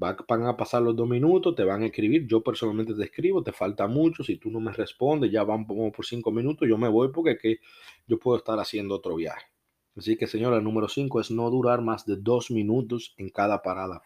van 0.00 0.46
a 0.46 0.56
pasar 0.56 0.80
los 0.80 0.96
dos 0.96 1.06
minutos, 1.06 1.54
te 1.54 1.62
van 1.62 1.82
a 1.82 1.86
escribir, 1.86 2.26
yo 2.26 2.42
personalmente 2.42 2.94
te 2.94 3.04
escribo, 3.04 3.42
te 3.42 3.52
falta 3.52 3.86
mucho, 3.86 4.24
si 4.24 4.36
tú 4.36 4.50
no 4.50 4.58
me 4.58 4.72
respondes, 4.72 5.30
ya 5.30 5.44
van 5.44 5.66
por 5.66 6.06
cinco 6.06 6.32
minutos, 6.32 6.66
yo 6.66 6.78
me 6.78 6.88
voy 6.88 7.12
porque 7.12 7.36
que 7.36 7.58
yo 8.06 8.18
puedo 8.18 8.38
estar 8.38 8.58
haciendo 8.58 8.94
otro 8.94 9.16
viaje. 9.16 9.44
Así 9.96 10.16
que 10.16 10.26
señora, 10.26 10.56
el 10.56 10.64
número 10.64 10.88
cinco 10.88 11.20
es 11.20 11.30
no 11.30 11.50
durar 11.50 11.82
más 11.82 12.06
de 12.06 12.16
dos 12.16 12.50
minutos 12.50 13.14
en 13.18 13.28
cada 13.28 13.60
parada. 13.60 14.00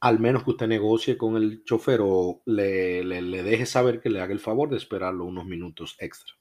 Al 0.00 0.18
menos 0.18 0.42
que 0.42 0.50
usted 0.50 0.66
negocie 0.66 1.16
con 1.16 1.36
el 1.36 1.62
chofer 1.64 2.00
o 2.02 2.42
le, 2.44 3.04
le, 3.04 3.42
deje 3.42 3.66
saber 3.66 4.00
que 4.00 4.10
le 4.10 4.20
haga 4.20 4.32
el 4.32 4.40
favor 4.40 4.68
de 4.68 4.76
esperarlo 4.76 5.24
unos 5.24 5.46
minutos 5.46 5.96
extra. 6.00 6.34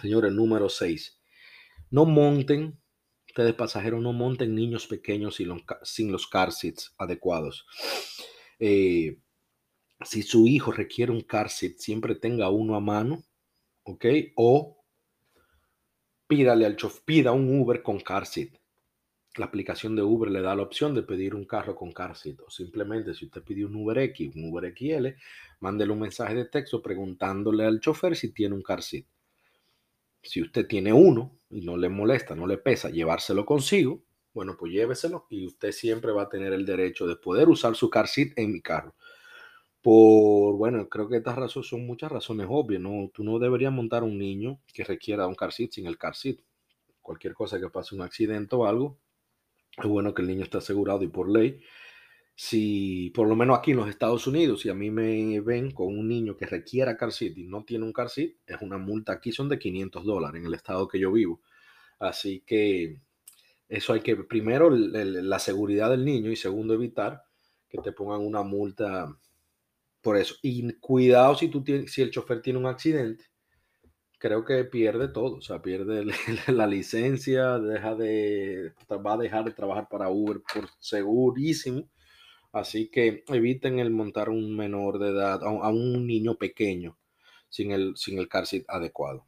Señores, 0.00 0.32
número 0.32 0.68
seis. 0.68 1.20
No 1.90 2.04
monten 2.04 2.80
ustedes 3.34 3.54
pasajeros 3.54 4.00
no 4.00 4.12
monten 4.12 4.54
niños 4.54 4.86
pequeños 4.86 5.34
sin 5.82 6.12
los, 6.12 6.28
car 6.28 6.52
seats 6.52 6.94
adecuados. 6.98 7.66
Eh, 8.60 9.18
si 10.04 10.22
su 10.22 10.46
hijo 10.46 10.70
requiere 10.70 11.10
un 11.10 11.22
car 11.22 11.50
seat, 11.50 11.78
siempre 11.78 12.14
tenga 12.14 12.48
uno 12.50 12.76
a 12.76 12.80
mano, 12.80 13.24
¿ok? 13.82 14.04
O 14.36 14.84
pídale 16.28 16.64
al 16.64 16.76
chofer, 16.76 17.02
pida 17.04 17.32
un 17.32 17.60
Uber 17.60 17.82
con 17.82 17.98
car 17.98 18.24
seat. 18.24 18.50
La 19.34 19.46
aplicación 19.46 19.96
de 19.96 20.02
Uber 20.02 20.30
le 20.30 20.40
da 20.40 20.54
la 20.54 20.62
opción 20.62 20.94
de 20.94 21.02
pedir 21.02 21.34
un 21.34 21.44
carro 21.44 21.74
con 21.74 21.90
car 21.90 22.16
seat. 22.16 22.38
O 22.46 22.50
simplemente 22.50 23.14
si 23.14 23.24
usted 23.24 23.42
pide 23.42 23.64
un 23.64 23.74
Uber 23.74 23.98
X, 23.98 24.30
un 24.36 24.44
Uber 24.44 24.72
XL, 24.72 25.08
mándele 25.58 25.92
un 25.92 25.98
mensaje 25.98 26.36
de 26.36 26.44
texto 26.44 26.80
preguntándole 26.80 27.64
al 27.64 27.80
chofer 27.80 28.14
si 28.14 28.32
tiene 28.32 28.54
un 28.54 28.62
car 28.62 28.80
seat. 28.80 29.06
Si 30.24 30.42
usted 30.42 30.66
tiene 30.66 30.92
uno 30.92 31.38
y 31.50 31.60
no 31.60 31.76
le 31.76 31.88
molesta, 31.88 32.34
no 32.34 32.46
le 32.46 32.58
pesa 32.58 32.90
llevárselo 32.90 33.44
consigo, 33.44 34.02
bueno, 34.32 34.56
pues 34.58 34.72
lléveselo 34.72 35.26
y 35.30 35.46
usted 35.46 35.70
siempre 35.70 36.10
va 36.12 36.22
a 36.22 36.28
tener 36.28 36.52
el 36.52 36.66
derecho 36.66 37.06
de 37.06 37.16
poder 37.16 37.48
usar 37.48 37.76
su 37.76 37.88
car 37.88 38.08
seat 38.08 38.32
en 38.36 38.52
mi 38.52 38.60
carro. 38.60 38.94
Por, 39.80 40.56
bueno, 40.56 40.88
creo 40.88 41.08
que 41.08 41.18
estas 41.18 41.36
razones 41.36 41.68
son 41.68 41.86
muchas 41.86 42.10
razones 42.10 42.46
obvias, 42.48 42.80
¿no? 42.80 43.10
Tú 43.12 43.22
no 43.22 43.38
deberías 43.38 43.72
montar 43.72 44.02
un 44.02 44.18
niño 44.18 44.60
que 44.72 44.82
requiera 44.82 45.26
un 45.26 45.34
car 45.34 45.52
seat 45.52 45.72
sin 45.72 45.86
el 45.86 45.98
car 45.98 46.16
seat. 46.16 46.38
Cualquier 47.02 47.34
cosa 47.34 47.60
que 47.60 47.68
pase, 47.68 47.94
un 47.94 48.00
accidente 48.00 48.56
o 48.56 48.66
algo, 48.66 48.98
es 49.76 49.84
bueno 49.84 50.14
que 50.14 50.22
el 50.22 50.28
niño 50.28 50.44
esté 50.44 50.58
asegurado 50.58 51.02
y 51.04 51.08
por 51.08 51.30
ley 51.30 51.60
si 52.36 53.10
por 53.14 53.28
lo 53.28 53.36
menos 53.36 53.58
aquí 53.58 53.70
en 53.70 53.76
los 53.76 53.88
Estados 53.88 54.26
Unidos, 54.26 54.60
si 54.60 54.68
a 54.68 54.74
mí 54.74 54.90
me 54.90 55.40
ven 55.40 55.70
con 55.70 55.86
un 55.86 56.08
niño 56.08 56.36
que 56.36 56.46
requiera 56.46 56.96
car 56.96 57.12
seat 57.12 57.38
y 57.38 57.44
no 57.44 57.64
tiene 57.64 57.84
un 57.84 57.92
car 57.92 58.10
seat, 58.10 58.32
es 58.46 58.56
una 58.60 58.76
multa 58.78 59.12
aquí 59.12 59.30
son 59.30 59.48
de 59.48 59.58
500 59.58 60.04
dólares 60.04 60.40
en 60.40 60.46
el 60.46 60.54
estado 60.54 60.88
que 60.88 60.98
yo 60.98 61.12
vivo. 61.12 61.40
Así 61.98 62.42
que 62.44 63.00
eso 63.68 63.92
hay 63.92 64.00
que, 64.00 64.16
primero, 64.16 64.70
la 64.70 65.38
seguridad 65.38 65.90
del 65.90 66.04
niño 66.04 66.30
y 66.30 66.36
segundo, 66.36 66.74
evitar 66.74 67.22
que 67.68 67.78
te 67.78 67.92
pongan 67.92 68.20
una 68.20 68.42
multa 68.42 69.16
por 70.02 70.16
eso. 70.16 70.34
Y 70.42 70.72
cuidado 70.74 71.36
si, 71.36 71.48
tú 71.48 71.62
tienes, 71.62 71.92
si 71.92 72.02
el 72.02 72.10
chofer 72.10 72.42
tiene 72.42 72.58
un 72.58 72.66
accidente, 72.66 73.24
creo 74.18 74.44
que 74.44 74.64
pierde 74.64 75.08
todo, 75.08 75.36
o 75.36 75.40
sea, 75.42 75.62
pierde 75.62 76.04
la 76.48 76.66
licencia, 76.66 77.58
deja 77.58 77.94
de, 77.94 78.72
va 78.90 79.14
a 79.14 79.18
dejar 79.18 79.44
de 79.44 79.52
trabajar 79.52 79.88
para 79.88 80.08
Uber 80.10 80.40
por 80.52 80.68
segurísimo 80.80 81.88
Así 82.54 82.88
que 82.88 83.24
eviten 83.26 83.80
el 83.80 83.90
montar 83.90 84.28
un 84.30 84.56
menor 84.56 85.00
de 85.00 85.08
edad, 85.08 85.42
a 85.42 85.68
un 85.70 86.06
niño 86.06 86.36
pequeño, 86.36 86.96
sin 87.48 87.72
el, 87.72 87.96
sin 87.96 88.16
el 88.16 88.28
car 88.28 88.46
seat 88.46 88.64
adecuado. 88.68 89.26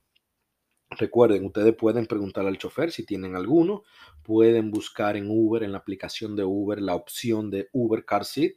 Recuerden, 0.91 1.45
ustedes 1.45 1.75
pueden 1.75 2.07
preguntar 2.07 2.47
al 2.47 2.57
chofer 2.57 2.93
si 2.93 3.05
tienen 3.05 3.35
alguno, 3.35 3.83
pueden 4.23 4.71
buscar 4.71 5.17
en 5.17 5.29
Uber, 5.29 5.65
en 5.65 5.73
la 5.73 5.79
aplicación 5.79 6.37
de 6.37 6.45
Uber, 6.45 6.81
la 6.81 6.95
opción 6.95 7.51
de 7.51 7.69
Uber 7.73 8.05
Car 8.05 8.25
Seat, 8.25 8.53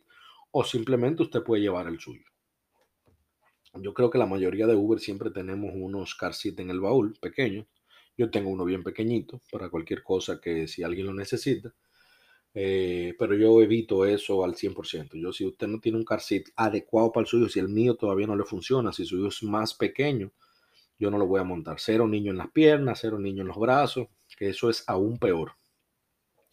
o 0.52 0.64
simplemente 0.64 1.24
usted 1.24 1.42
puede 1.42 1.64
llevar 1.64 1.88
el 1.88 2.00
suyo. 2.00 2.26
Yo 3.74 3.96
creo 3.96 4.12
que 4.12 4.20
la 4.20 4.28
mayoría 4.28 4.68
de 4.68 4.76
Uber 4.76 5.00
siempre 5.00 5.32
tenemos 5.32 5.72
unos 5.74 6.14
car 6.14 6.36
seat 6.36 6.60
en 6.60 6.70
el 6.70 6.80
baúl 6.80 7.18
pequeños. 7.20 7.66
Yo 8.16 8.30
tengo 8.30 8.52
uno 8.52 8.66
bien 8.66 8.84
pequeñito 8.84 9.42
para 9.52 9.70
cualquier 9.70 10.04
cosa 10.04 10.40
que 10.40 10.68
si 10.68 10.84
alguien 10.84 11.08
lo 11.08 11.14
necesita. 11.16 11.74
Eh, 12.54 13.16
pero 13.18 13.36
yo 13.36 13.62
evito 13.62 14.06
eso 14.06 14.44
al 14.44 14.56
100%. 14.56 15.18
Yo, 15.18 15.32
si 15.32 15.46
usted 15.46 15.68
no 15.68 15.80
tiene 15.80 15.98
un 15.98 16.04
car 16.04 16.20
adecuado 16.56 17.12
para 17.12 17.24
el 17.24 17.28
suyo, 17.28 17.50
si 17.50 17.60
el 17.60 17.70
mío 17.70 17.96
todavía 17.96 18.28
no 18.28 18.36
le 18.36 18.44
funciona, 18.44 18.92
si 18.92 19.06
su 19.06 19.18
suyo 19.18 19.28
es 19.28 19.44
más 19.44 19.74
pequeño, 19.74 20.32
yo 20.98 21.10
no 21.10 21.18
lo 21.18 21.28
voy 21.28 21.40
a 21.40 21.46
montar. 21.46 21.78
Cero 21.80 22.08
niño 22.08 22.32
en 22.32 22.38
las 22.38 22.52
piernas, 22.52 23.00
cero 23.02 23.20
niño 23.20 23.42
en 23.42 23.48
los 23.48 23.58
brazos, 23.58 24.08
que 24.38 24.50
eso 24.50 24.70
es 24.70 24.84
aún 24.88 25.18
peor. 25.18 25.54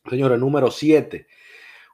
Señora, 0.08 0.36
número 0.36 0.70
7. 0.70 1.26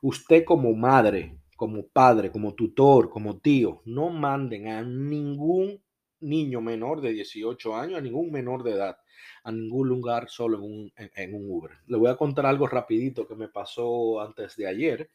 Usted 0.02 0.44
como 0.44 0.74
madre, 0.74 1.38
como 1.56 1.86
padre, 1.86 2.30
como 2.30 2.54
tutor, 2.54 3.08
como 3.08 3.38
tío, 3.38 3.82
no 3.86 4.10
manden 4.10 4.68
a 4.68 4.82
ningún 4.82 5.80
niño 6.22 6.60
menor 6.60 7.00
de 7.00 7.12
18 7.12 7.76
años, 7.76 7.98
a 7.98 8.00
ningún 8.00 8.30
menor 8.30 8.62
de 8.62 8.72
edad, 8.72 8.96
a 9.44 9.52
ningún 9.52 9.88
lugar 9.88 10.28
solo 10.28 10.58
en 10.58 10.64
un, 10.64 10.92
en, 10.96 11.34
un 11.34 11.50
Uber. 11.50 11.72
Le 11.86 11.98
voy 11.98 12.10
a 12.10 12.16
contar 12.16 12.46
algo 12.46 12.66
rapidito 12.66 13.26
que 13.26 13.34
me 13.34 13.48
pasó 13.48 14.20
antes 14.20 14.56
de 14.56 14.66
ayer. 14.66 15.10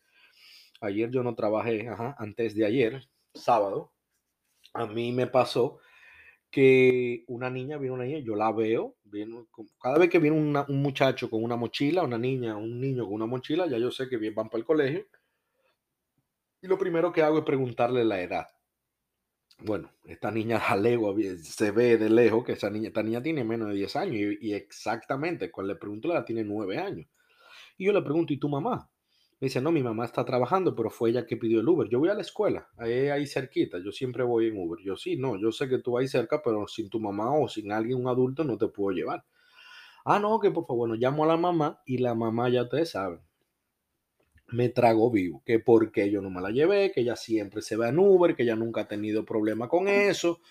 Ayer 0.82 1.10
yo 1.10 1.24
no 1.24 1.34
trabajé, 1.36 1.90
antes 2.18 2.54
de 2.56 2.66
ayer, 2.66 3.08
sábado, 3.34 3.94
a 4.74 4.86
mí 4.86 5.12
me 5.12 5.28
pasó 5.28 5.80
que 6.52 7.24
una 7.28 7.50
niña, 7.50 7.78
viene 7.78 7.96
una 7.96 8.06
niña, 8.06 8.20
yo 8.20 8.36
la 8.36 8.52
veo, 8.52 8.96
cada 9.82 9.98
vez 9.98 10.10
que 10.10 10.20
viene 10.20 10.38
un 10.38 10.82
muchacho 10.82 11.30
con 11.30 11.44
una 11.44 11.56
mochila, 11.56 12.04
una 12.04 12.18
niña, 12.18 12.56
un 12.58 12.80
niño 12.80 13.06
con 13.06 13.14
una 13.14 13.26
mochila, 13.26 13.68
ya 13.68 13.78
yo 13.78 13.92
sé 13.92 14.08
que 14.08 14.18
van 14.32 14.50
para 14.50 14.60
el 14.60 14.66
colegio. 14.66 15.06
Y 16.62 16.68
lo 16.68 16.78
primero 16.78 17.12
que 17.12 17.22
hago 17.22 17.40
es 17.40 17.44
preguntarle 17.44 18.04
la 18.04 18.22
edad. 18.22 18.48
Bueno, 19.60 19.92
esta 20.06 20.32
niña 20.32 20.58
a 20.68 20.76
legua 20.76 21.16
se 21.42 21.72
ve 21.72 21.98
de 21.98 22.10
lejos 22.10 22.44
que 22.46 22.54
esa 22.54 22.70
niña, 22.70 22.90
esta 22.90 23.04
niña 23.04 23.22
tiene 23.22 23.44
menos 23.44 23.70
de 23.70 23.76
10 23.76 23.96
años 23.96 24.36
y, 24.40 24.54
exactamente 24.54 25.52
cuando 25.52 25.74
le 25.74 25.80
pregunto 25.80 26.08
la 26.08 26.26
tiene 26.26 26.44
9 26.44 26.78
años. 26.78 27.08
Y 27.78 27.86
yo 27.86 27.94
le 27.94 28.02
pregunto, 28.02 28.34
¿y 28.34 28.40
tu 28.40 28.50
mamá? 28.50 28.90
Me 29.40 29.48
dice, 29.48 29.62
no, 29.62 29.72
mi 29.72 29.84
mamá 29.84 30.06
está 30.06 30.26
trabajando, 30.26 30.76
pero 30.76 30.90
fue 30.90 31.12
ella 31.12 31.26
que 31.26 31.38
pidió 31.38 31.60
el 31.60 31.70
Uber. 31.70 31.88
Yo 31.90 32.00
voy 32.00 32.10
a 32.10 32.16
la 32.16 32.22
escuela, 32.22 32.68
ahí, 32.78 33.10
ahí 33.10 33.28
cerquita, 33.28 33.78
yo 33.84 33.92
siempre 33.92 34.24
voy 34.24 34.48
en 34.48 34.58
Uber. 34.58 34.84
Yo 34.84 34.98
sí, 34.98 35.18
no, 35.18 35.38
yo 35.40 35.52
sé 35.52 35.70
que 35.70 35.80
tú 35.80 35.94
vas 35.94 36.02
ahí 36.02 36.08
cerca, 36.08 36.42
pero 36.44 36.68
sin 36.68 36.90
tu 36.90 37.00
mamá 37.00 37.32
o 37.34 37.48
sin 37.48 37.72
alguien, 37.72 38.00
un 38.00 38.08
adulto, 38.08 38.44
no 38.44 38.58
te 38.58 38.68
puedo 38.68 38.96
llevar. 38.96 39.26
Ah, 40.06 40.20
no, 40.20 40.40
que 40.40 40.52
por 40.52 40.66
favor, 40.66 40.90
bueno, 40.90 40.96
llamo 40.96 41.26
a 41.26 41.28
la 41.28 41.38
mamá 41.38 41.82
y 41.86 42.00
la 42.00 42.16
mamá 42.16 42.50
ya 42.50 42.64
ustedes 42.64 42.92
saben 42.92 43.27
me 44.50 44.70
trago 44.70 45.12
vivo, 45.12 45.44
que 45.46 45.60
porque 45.60 46.10
yo 46.10 46.22
no 46.22 46.30
me 46.30 46.42
la 46.42 46.52
llevé, 46.52 46.92
que 46.92 47.02
ella 47.02 47.16
siempre 47.16 47.62
se 47.62 47.76
va 47.76 47.90
en 47.90 48.00
Uber, 48.00 48.36
que 48.36 48.44
ella 48.44 48.56
nunca 48.56 48.82
ha 48.82 48.88
tenido 48.88 49.26
problema 49.26 49.68
con 49.68 49.88
eso. 49.88 50.42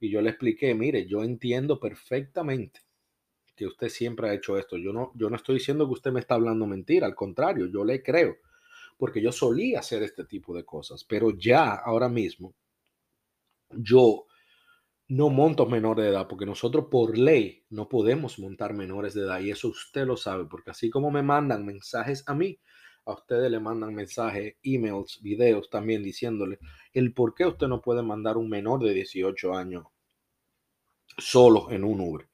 Y 0.00 0.10
yo 0.10 0.20
le 0.20 0.30
expliqué, 0.30 0.74
mire, 0.74 1.06
yo 1.06 1.24
entiendo 1.24 1.80
perfectamente 1.80 2.80
que 3.56 3.66
usted 3.66 3.88
siempre 3.88 4.28
ha 4.30 4.34
hecho 4.34 4.56
esto. 4.56 4.76
Yo 4.76 4.92
no, 4.92 5.12
yo 5.14 5.28
no 5.30 5.36
estoy 5.36 5.56
diciendo 5.56 5.86
que 5.86 5.94
usted 5.94 6.12
me 6.12 6.20
está 6.20 6.34
hablando 6.34 6.66
mentira, 6.66 7.06
al 7.06 7.14
contrario, 7.14 7.66
yo 7.66 7.84
le 7.84 8.02
creo, 8.02 8.36
porque 8.96 9.20
yo 9.20 9.32
solía 9.32 9.80
hacer 9.80 10.02
este 10.02 10.24
tipo 10.24 10.54
de 10.54 10.64
cosas, 10.64 11.04
pero 11.04 11.36
ya 11.36 11.74
ahora 11.74 12.08
mismo 12.08 12.54
yo 13.70 14.26
no 15.08 15.30
monto 15.30 15.66
menores 15.66 16.04
de 16.04 16.10
edad, 16.10 16.28
porque 16.28 16.46
nosotros 16.46 16.86
por 16.90 17.16
ley 17.16 17.64
no 17.70 17.88
podemos 17.88 18.38
montar 18.38 18.74
menores 18.74 19.14
de 19.14 19.22
edad 19.22 19.40
y 19.40 19.50
eso 19.50 19.68
usted 19.68 20.06
lo 20.06 20.16
sabe, 20.16 20.44
porque 20.44 20.70
así 20.70 20.90
como 20.90 21.10
me 21.10 21.22
mandan 21.22 21.64
mensajes 21.64 22.22
a 22.26 22.34
mí, 22.34 22.60
a 23.08 23.14
ustedes 23.14 23.50
le 23.50 23.58
mandan 23.58 23.94
mensajes, 23.94 24.56
emails, 24.62 25.20
videos 25.22 25.70
también 25.70 26.02
diciéndole 26.02 26.58
el 26.92 27.14
por 27.14 27.34
qué 27.34 27.46
usted 27.46 27.66
no 27.66 27.80
puede 27.80 28.02
mandar 28.02 28.36
un 28.36 28.50
menor 28.50 28.82
de 28.82 28.92
18 28.92 29.54
años 29.54 29.86
solo 31.16 31.70
en 31.70 31.84
un 31.84 32.00
Uber. 32.00 32.28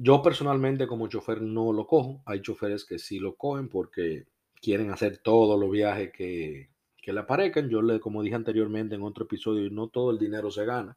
Yo 0.00 0.22
personalmente 0.22 0.86
como 0.86 1.08
chofer 1.08 1.42
no 1.42 1.72
lo 1.72 1.86
cojo. 1.86 2.22
Hay 2.24 2.40
choferes 2.40 2.84
que 2.86 2.98
sí 2.98 3.18
lo 3.18 3.34
cogen 3.34 3.68
porque 3.68 4.26
quieren 4.60 4.90
hacer 4.90 5.18
todos 5.18 5.60
los 5.60 5.70
viajes 5.70 6.10
que, 6.10 6.70
que 6.96 7.12
le 7.12 7.20
aparezcan. 7.20 7.68
Yo 7.68 7.82
le, 7.82 8.00
como 8.00 8.22
dije 8.22 8.36
anteriormente 8.36 8.94
en 8.94 9.02
otro 9.02 9.24
episodio, 9.24 9.68
no 9.70 9.88
todo 9.88 10.10
el 10.10 10.18
dinero 10.18 10.50
se 10.50 10.64
gana 10.64 10.96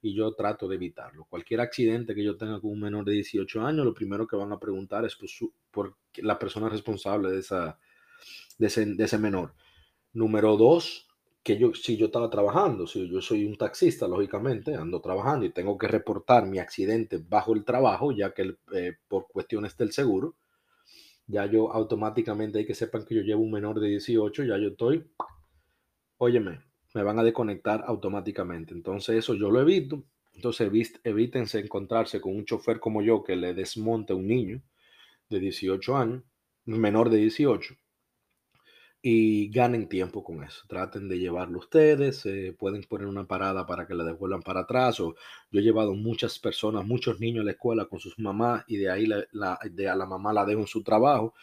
y 0.00 0.14
yo 0.14 0.34
trato 0.34 0.66
de 0.66 0.74
evitarlo. 0.74 1.26
Cualquier 1.26 1.60
accidente 1.60 2.14
que 2.14 2.24
yo 2.24 2.36
tenga 2.36 2.60
con 2.60 2.72
un 2.72 2.80
menor 2.80 3.04
de 3.04 3.12
18 3.12 3.64
años, 3.64 3.84
lo 3.84 3.94
primero 3.94 4.26
que 4.26 4.34
van 4.34 4.50
a 4.50 4.58
preguntar 4.58 5.04
es 5.04 5.14
por, 5.14 5.28
por 5.70 5.96
la 6.16 6.38
persona 6.40 6.68
responsable 6.68 7.30
de 7.30 7.38
esa, 7.38 7.78
de 8.58 8.66
ese, 9.04 9.18
menor. 9.18 9.54
Número 10.12 10.56
dos, 10.56 11.08
que 11.42 11.58
yo, 11.58 11.74
si 11.74 11.96
yo 11.96 12.06
estaba 12.06 12.30
trabajando, 12.30 12.86
si 12.86 13.08
yo 13.08 13.20
soy 13.20 13.44
un 13.44 13.56
taxista, 13.56 14.06
lógicamente, 14.06 14.74
ando 14.74 15.00
trabajando 15.00 15.44
y 15.46 15.50
tengo 15.50 15.76
que 15.76 15.88
reportar 15.88 16.46
mi 16.46 16.58
accidente 16.58 17.18
bajo 17.18 17.54
el 17.54 17.64
trabajo, 17.64 18.12
ya 18.12 18.32
que 18.32 18.56
eh, 18.74 18.96
por 19.08 19.26
cuestiones 19.28 19.76
del 19.76 19.92
seguro, 19.92 20.36
ya 21.26 21.46
yo 21.46 21.72
automáticamente 21.72 22.58
hay 22.58 22.66
que 22.66 22.74
sepan 22.74 23.04
que 23.04 23.14
yo 23.14 23.22
llevo 23.22 23.42
un 23.42 23.50
menor 23.50 23.80
de 23.80 23.88
18, 23.88 24.44
ya 24.44 24.58
yo 24.58 24.68
estoy, 24.68 25.04
óyeme, 26.18 26.60
me 26.94 27.02
van 27.02 27.18
a 27.18 27.24
desconectar 27.24 27.84
automáticamente. 27.86 28.74
Entonces 28.74 29.16
eso 29.16 29.34
yo 29.34 29.50
lo 29.50 29.60
evito. 29.60 30.04
Entonces 30.34 30.70
evítense 31.04 31.60
encontrarse 31.60 32.20
con 32.20 32.34
un 32.36 32.44
chofer 32.44 32.80
como 32.80 33.02
yo 33.02 33.22
que 33.22 33.36
le 33.36 33.54
desmonte 33.54 34.12
a 34.12 34.16
un 34.16 34.26
niño 34.26 34.62
de 35.28 35.40
18 35.40 35.96
años, 35.96 36.22
menor 36.64 37.10
de 37.10 37.18
18 37.18 37.76
y 39.02 39.50
ganen 39.50 39.88
tiempo 39.88 40.22
con 40.22 40.44
eso. 40.44 40.64
Traten 40.68 41.08
de 41.08 41.18
llevarlo 41.18 41.58
ustedes, 41.58 42.24
eh, 42.26 42.54
pueden 42.56 42.84
poner 42.84 43.08
una 43.08 43.26
parada 43.26 43.66
para 43.66 43.86
que 43.86 43.94
le 43.94 44.04
devuelvan 44.04 44.42
para 44.42 44.60
atrás. 44.60 45.00
O 45.00 45.16
yo 45.50 45.60
he 45.60 45.62
llevado 45.62 45.94
muchas 45.94 46.38
personas, 46.38 46.86
muchos 46.86 47.18
niños 47.20 47.42
a 47.42 47.46
la 47.46 47.52
escuela 47.52 47.86
con 47.86 47.98
sus 47.98 48.18
mamás 48.18 48.64
y 48.68 48.76
de 48.76 48.90
ahí 48.90 49.06
la, 49.06 49.58
de 49.70 49.88
a 49.88 49.96
la 49.96 50.06
mamá 50.06 50.32
la 50.32 50.44
dejo 50.44 50.60
en 50.60 50.66
su 50.68 50.82
trabajo. 50.84 51.34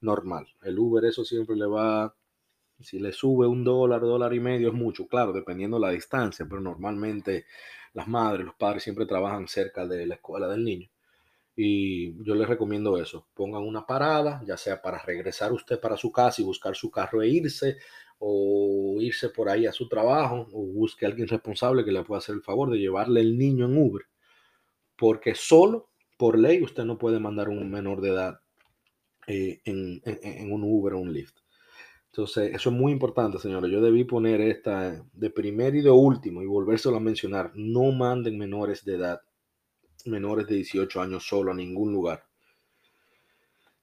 Normal. 0.00 0.46
El 0.62 0.78
Uber 0.78 1.04
eso 1.04 1.24
siempre 1.24 1.56
le 1.56 1.66
va, 1.66 2.14
si 2.80 2.98
le 2.98 3.12
sube 3.12 3.46
un 3.46 3.64
dólar, 3.64 4.00
dólar 4.02 4.34
y 4.34 4.40
medio 4.40 4.68
es 4.68 4.74
mucho, 4.74 5.06
claro, 5.06 5.32
dependiendo 5.32 5.78
la 5.78 5.90
distancia, 5.90 6.46
pero 6.48 6.60
normalmente 6.60 7.46
las 7.94 8.08
madres, 8.08 8.46
los 8.46 8.54
padres 8.56 8.82
siempre 8.82 9.06
trabajan 9.06 9.48
cerca 9.48 9.86
de 9.86 10.06
la 10.06 10.16
escuela 10.16 10.48
del 10.48 10.64
niño. 10.64 10.88
Y 11.56 12.22
yo 12.24 12.34
les 12.34 12.48
recomiendo 12.48 12.98
eso. 12.98 13.28
Pongan 13.34 13.62
una 13.62 13.86
parada, 13.86 14.42
ya 14.46 14.56
sea 14.56 14.82
para 14.82 14.98
regresar 14.98 15.52
usted 15.52 15.78
para 15.78 15.96
su 15.96 16.10
casa 16.10 16.42
y 16.42 16.44
buscar 16.44 16.74
su 16.74 16.90
carro 16.90 17.22
e 17.22 17.28
irse, 17.28 17.76
o 18.18 18.96
irse 19.00 19.28
por 19.28 19.48
ahí 19.48 19.66
a 19.66 19.72
su 19.72 19.88
trabajo, 19.88 20.48
o 20.52 20.62
busque 20.66 21.06
a 21.06 21.08
alguien 21.08 21.28
responsable 21.28 21.84
que 21.84 21.92
le 21.92 22.02
pueda 22.02 22.18
hacer 22.18 22.34
el 22.34 22.42
favor 22.42 22.70
de 22.70 22.78
llevarle 22.78 23.20
el 23.20 23.38
niño 23.38 23.66
en 23.66 23.76
Uber. 23.78 24.02
Porque 24.96 25.34
solo, 25.34 25.90
por 26.16 26.38
ley, 26.38 26.62
usted 26.62 26.84
no 26.84 26.98
puede 26.98 27.20
mandar 27.20 27.48
un 27.48 27.70
menor 27.70 28.00
de 28.00 28.10
edad 28.10 28.40
eh, 29.26 29.60
en, 29.64 30.02
en, 30.04 30.52
un 30.52 30.64
Uber 30.64 30.94
o 30.94 30.98
un 30.98 31.12
Lyft. 31.12 31.36
Entonces, 32.06 32.54
eso 32.54 32.70
es 32.70 32.76
muy 32.76 32.92
importante, 32.92 33.38
señores. 33.38 33.70
Yo 33.70 33.80
debí 33.80 34.04
poner 34.04 34.40
esta 34.40 35.04
de 35.12 35.30
primer 35.30 35.74
y 35.74 35.82
de 35.82 35.90
último 35.90 36.42
y 36.42 36.46
volvérselo 36.46 36.96
a 36.96 37.00
mencionar. 37.00 37.52
No 37.54 37.90
manden 37.92 38.38
menores 38.38 38.84
de 38.84 38.94
edad 38.94 39.20
menores 40.06 40.46
de 40.46 40.56
18 40.56 41.00
años 41.00 41.26
solo 41.26 41.52
a 41.52 41.54
ningún 41.54 41.92
lugar. 41.92 42.24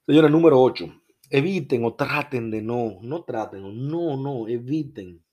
Señora 0.05 0.29
número 0.29 0.61
8. 0.61 1.01
Eviten 1.29 1.85
o 1.85 1.93
traten 1.93 2.51
de 2.51 2.61
no, 2.61 2.99
no 3.01 3.23
traten, 3.23 3.61
no, 3.87 4.17
no, 4.17 4.47
eviten 4.47 5.23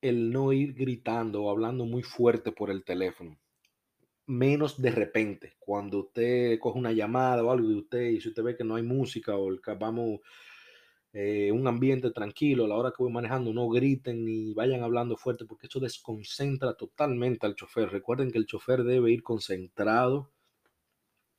el 0.00 0.30
no 0.30 0.52
ir 0.52 0.72
gritando 0.74 1.42
o 1.42 1.50
hablando 1.50 1.84
muy 1.84 2.02
fuerte 2.02 2.52
por 2.52 2.70
el 2.70 2.84
teléfono. 2.84 3.38
Menos 4.26 4.80
de 4.80 4.90
repente, 4.90 5.54
cuando 5.58 5.98
usted 6.00 6.58
coge 6.58 6.78
una 6.78 6.92
llamada 6.92 7.44
o 7.44 7.50
algo 7.50 7.68
de 7.68 7.74
usted 7.74 8.10
y 8.10 8.20
si 8.20 8.28
usted 8.28 8.42
ve 8.42 8.56
que 8.56 8.64
no 8.64 8.76
hay 8.76 8.82
música 8.82 9.36
o 9.36 9.50
el, 9.50 9.60
vamos, 9.78 10.20
eh, 11.12 11.50
un 11.52 11.66
ambiente 11.66 12.10
tranquilo 12.12 12.64
a 12.64 12.68
la 12.68 12.76
hora 12.76 12.90
que 12.90 13.02
voy 13.02 13.12
manejando, 13.12 13.52
no 13.52 13.68
griten 13.68 14.24
ni 14.24 14.54
vayan 14.54 14.82
hablando 14.82 15.16
fuerte 15.16 15.44
porque 15.44 15.66
eso 15.66 15.80
desconcentra 15.80 16.74
totalmente 16.74 17.46
al 17.46 17.56
chofer. 17.56 17.90
Recuerden 17.90 18.30
que 18.30 18.38
el 18.38 18.46
chofer 18.46 18.84
debe 18.84 19.10
ir 19.10 19.22
concentrado 19.22 20.30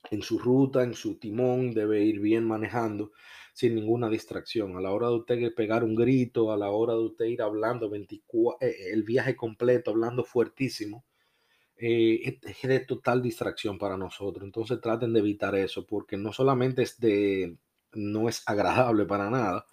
en 0.10 0.22
su 0.22 0.40
ruta, 0.40 0.84
en 0.84 0.94
su 0.94 1.18
timón, 1.20 1.74
debe 1.74 2.04
ir 2.04 2.20
bien 2.20 2.46
manejando 2.46 3.12
sin 3.54 3.75
ninguna 3.75 4.10
distracción. 4.10 4.75
A 4.75 4.82
la 4.82 4.92
hora 4.92 5.08
de 5.08 5.16
usted 5.16 5.56
pegar 5.56 5.84
un 5.84 5.96
grito, 5.96 6.51
a 6.51 6.58
la 6.58 6.70
hora 6.70 6.94
de 6.94 7.00
usted 7.01 7.25
ir 7.25 7.42
hablando 7.42 7.90
24, 7.90 8.68
eh, 8.68 8.92
el 8.92 9.04
viaje 9.04 9.36
completo, 9.36 9.92
hablando 9.92 10.24
fuertísimo, 10.24 11.06
eh, 11.78 12.40
es 12.44 12.62
de 12.62 12.80
total 12.82 13.22
distracción 13.22 13.78
para 13.78 13.98
nosotros. 13.98 14.44
Entonces 14.46 14.82
traten 14.82 15.13
de 15.13 15.20
evitar 15.20 15.56
eso 15.56 15.86
porque 15.86 16.18
no 16.18 16.34
solamente 16.34 16.84
es 16.84 17.00
de 17.00 17.58
no 17.93 18.29
es 18.29 18.43
agradable 18.45 19.05
para 19.05 19.29
nada. 19.29 19.65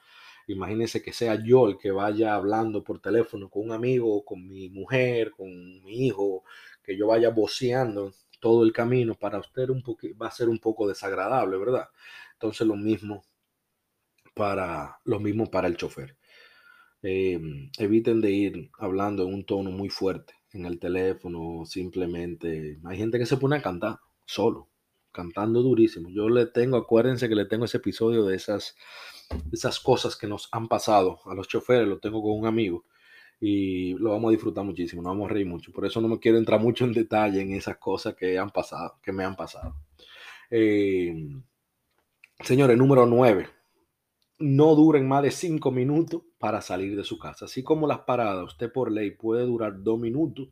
Imagínense 0.48 1.02
que 1.02 1.12
sea 1.12 1.42
yo 1.42 1.68
el 1.68 1.78
que 1.78 1.90
vaya 1.90 2.34
hablando 2.34 2.82
por 2.82 3.00
teléfono 3.00 3.50
con 3.50 3.64
un 3.64 3.72
amigo, 3.72 4.24
con 4.24 4.46
mi 4.48 4.70
mujer, 4.70 5.32
con 5.32 5.48
mi 5.84 6.06
hijo, 6.06 6.44
que 6.82 6.96
yo 6.96 7.08
vaya 7.08 7.30
voceando 7.30 8.12
todo 8.40 8.64
el 8.64 8.72
camino 8.72 9.14
para 9.14 9.38
usted 9.38 9.68
un 9.70 9.82
va 10.20 10.28
a 10.28 10.30
ser 10.30 10.48
un 10.48 10.58
poco 10.58 10.88
desagradable, 10.88 11.58
¿verdad? 11.58 11.88
Entonces 12.34 12.66
lo 12.66 12.76
mismo 12.76 13.24
para 14.34 14.98
lo 15.04 15.20
mismo 15.20 15.50
para 15.50 15.68
el 15.68 15.76
chofer. 15.76 16.16
Em, 17.02 17.70
eviten 17.78 18.20
de 18.20 18.30
ir 18.30 18.70
hablando 18.78 19.24
en 19.24 19.34
un 19.34 19.44
tono 19.44 19.70
muy 19.70 19.88
fuerte 19.90 20.34
en 20.52 20.66
el 20.66 20.78
teléfono, 20.80 21.64
simplemente 21.66 22.78
hay 22.84 22.98
gente 22.98 23.18
que 23.18 23.26
se 23.26 23.36
pone 23.36 23.56
a 23.56 23.62
cantar 23.62 23.98
solo 24.24 24.68
cantando 25.18 25.62
durísimo. 25.62 26.10
Yo 26.10 26.28
le 26.28 26.46
tengo, 26.46 26.76
acuérdense 26.76 27.28
que 27.28 27.34
le 27.34 27.44
tengo 27.44 27.64
ese 27.64 27.78
episodio 27.78 28.24
de 28.24 28.36
esas, 28.36 28.76
esas 29.50 29.80
cosas 29.80 30.14
que 30.14 30.28
nos 30.28 30.48
han 30.52 30.68
pasado 30.68 31.18
a 31.24 31.34
los 31.34 31.48
choferes, 31.48 31.88
lo 31.88 31.98
tengo 31.98 32.22
con 32.22 32.38
un 32.38 32.46
amigo 32.46 32.84
y 33.40 33.94
lo 33.94 34.10
vamos 34.12 34.28
a 34.28 34.32
disfrutar 34.32 34.64
muchísimo, 34.64 35.02
nos 35.02 35.10
vamos 35.10 35.28
a 35.28 35.34
reír 35.34 35.46
mucho. 35.46 35.72
Por 35.72 35.84
eso 35.84 36.00
no 36.00 36.06
me 36.06 36.20
quiero 36.20 36.38
entrar 36.38 36.60
mucho 36.60 36.84
en 36.84 36.92
detalle 36.92 37.40
en 37.40 37.52
esas 37.52 37.78
cosas 37.78 38.14
que 38.14 38.38
han 38.38 38.50
pasado, 38.50 39.00
que 39.02 39.10
me 39.10 39.24
han 39.24 39.34
pasado. 39.34 39.74
Eh, 40.52 41.12
señores, 42.38 42.78
número 42.78 43.04
9. 43.04 43.48
No 44.38 44.76
duren 44.76 45.08
más 45.08 45.24
de 45.24 45.32
5 45.32 45.72
minutos 45.72 46.22
para 46.38 46.60
salir 46.60 46.96
de 46.96 47.02
su 47.02 47.18
casa. 47.18 47.46
Así 47.46 47.64
como 47.64 47.88
las 47.88 48.00
paradas, 48.02 48.44
usted 48.44 48.70
por 48.70 48.92
ley 48.92 49.10
puede 49.10 49.44
durar 49.44 49.82
2 49.82 49.98
minutos 49.98 50.50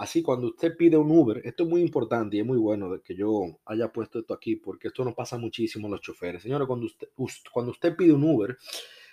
Así, 0.00 0.22
cuando 0.22 0.46
usted 0.46 0.78
pide 0.78 0.96
un 0.96 1.10
Uber, 1.10 1.42
esto 1.44 1.64
es 1.64 1.68
muy 1.68 1.82
importante 1.82 2.34
y 2.34 2.40
es 2.40 2.46
muy 2.46 2.56
bueno 2.56 2.90
de 2.90 3.02
que 3.02 3.14
yo 3.14 3.60
haya 3.66 3.92
puesto 3.92 4.18
esto 4.18 4.32
aquí, 4.32 4.56
porque 4.56 4.88
esto 4.88 5.04
nos 5.04 5.12
pasa 5.12 5.36
muchísimo 5.36 5.88
a 5.88 5.90
los 5.90 6.00
choferes. 6.00 6.42
Señores, 6.42 6.66
cuando 6.66 6.86
usted, 6.86 7.08
cuando 7.52 7.72
usted 7.72 7.94
pide 7.94 8.14
un 8.14 8.24
Uber, 8.24 8.56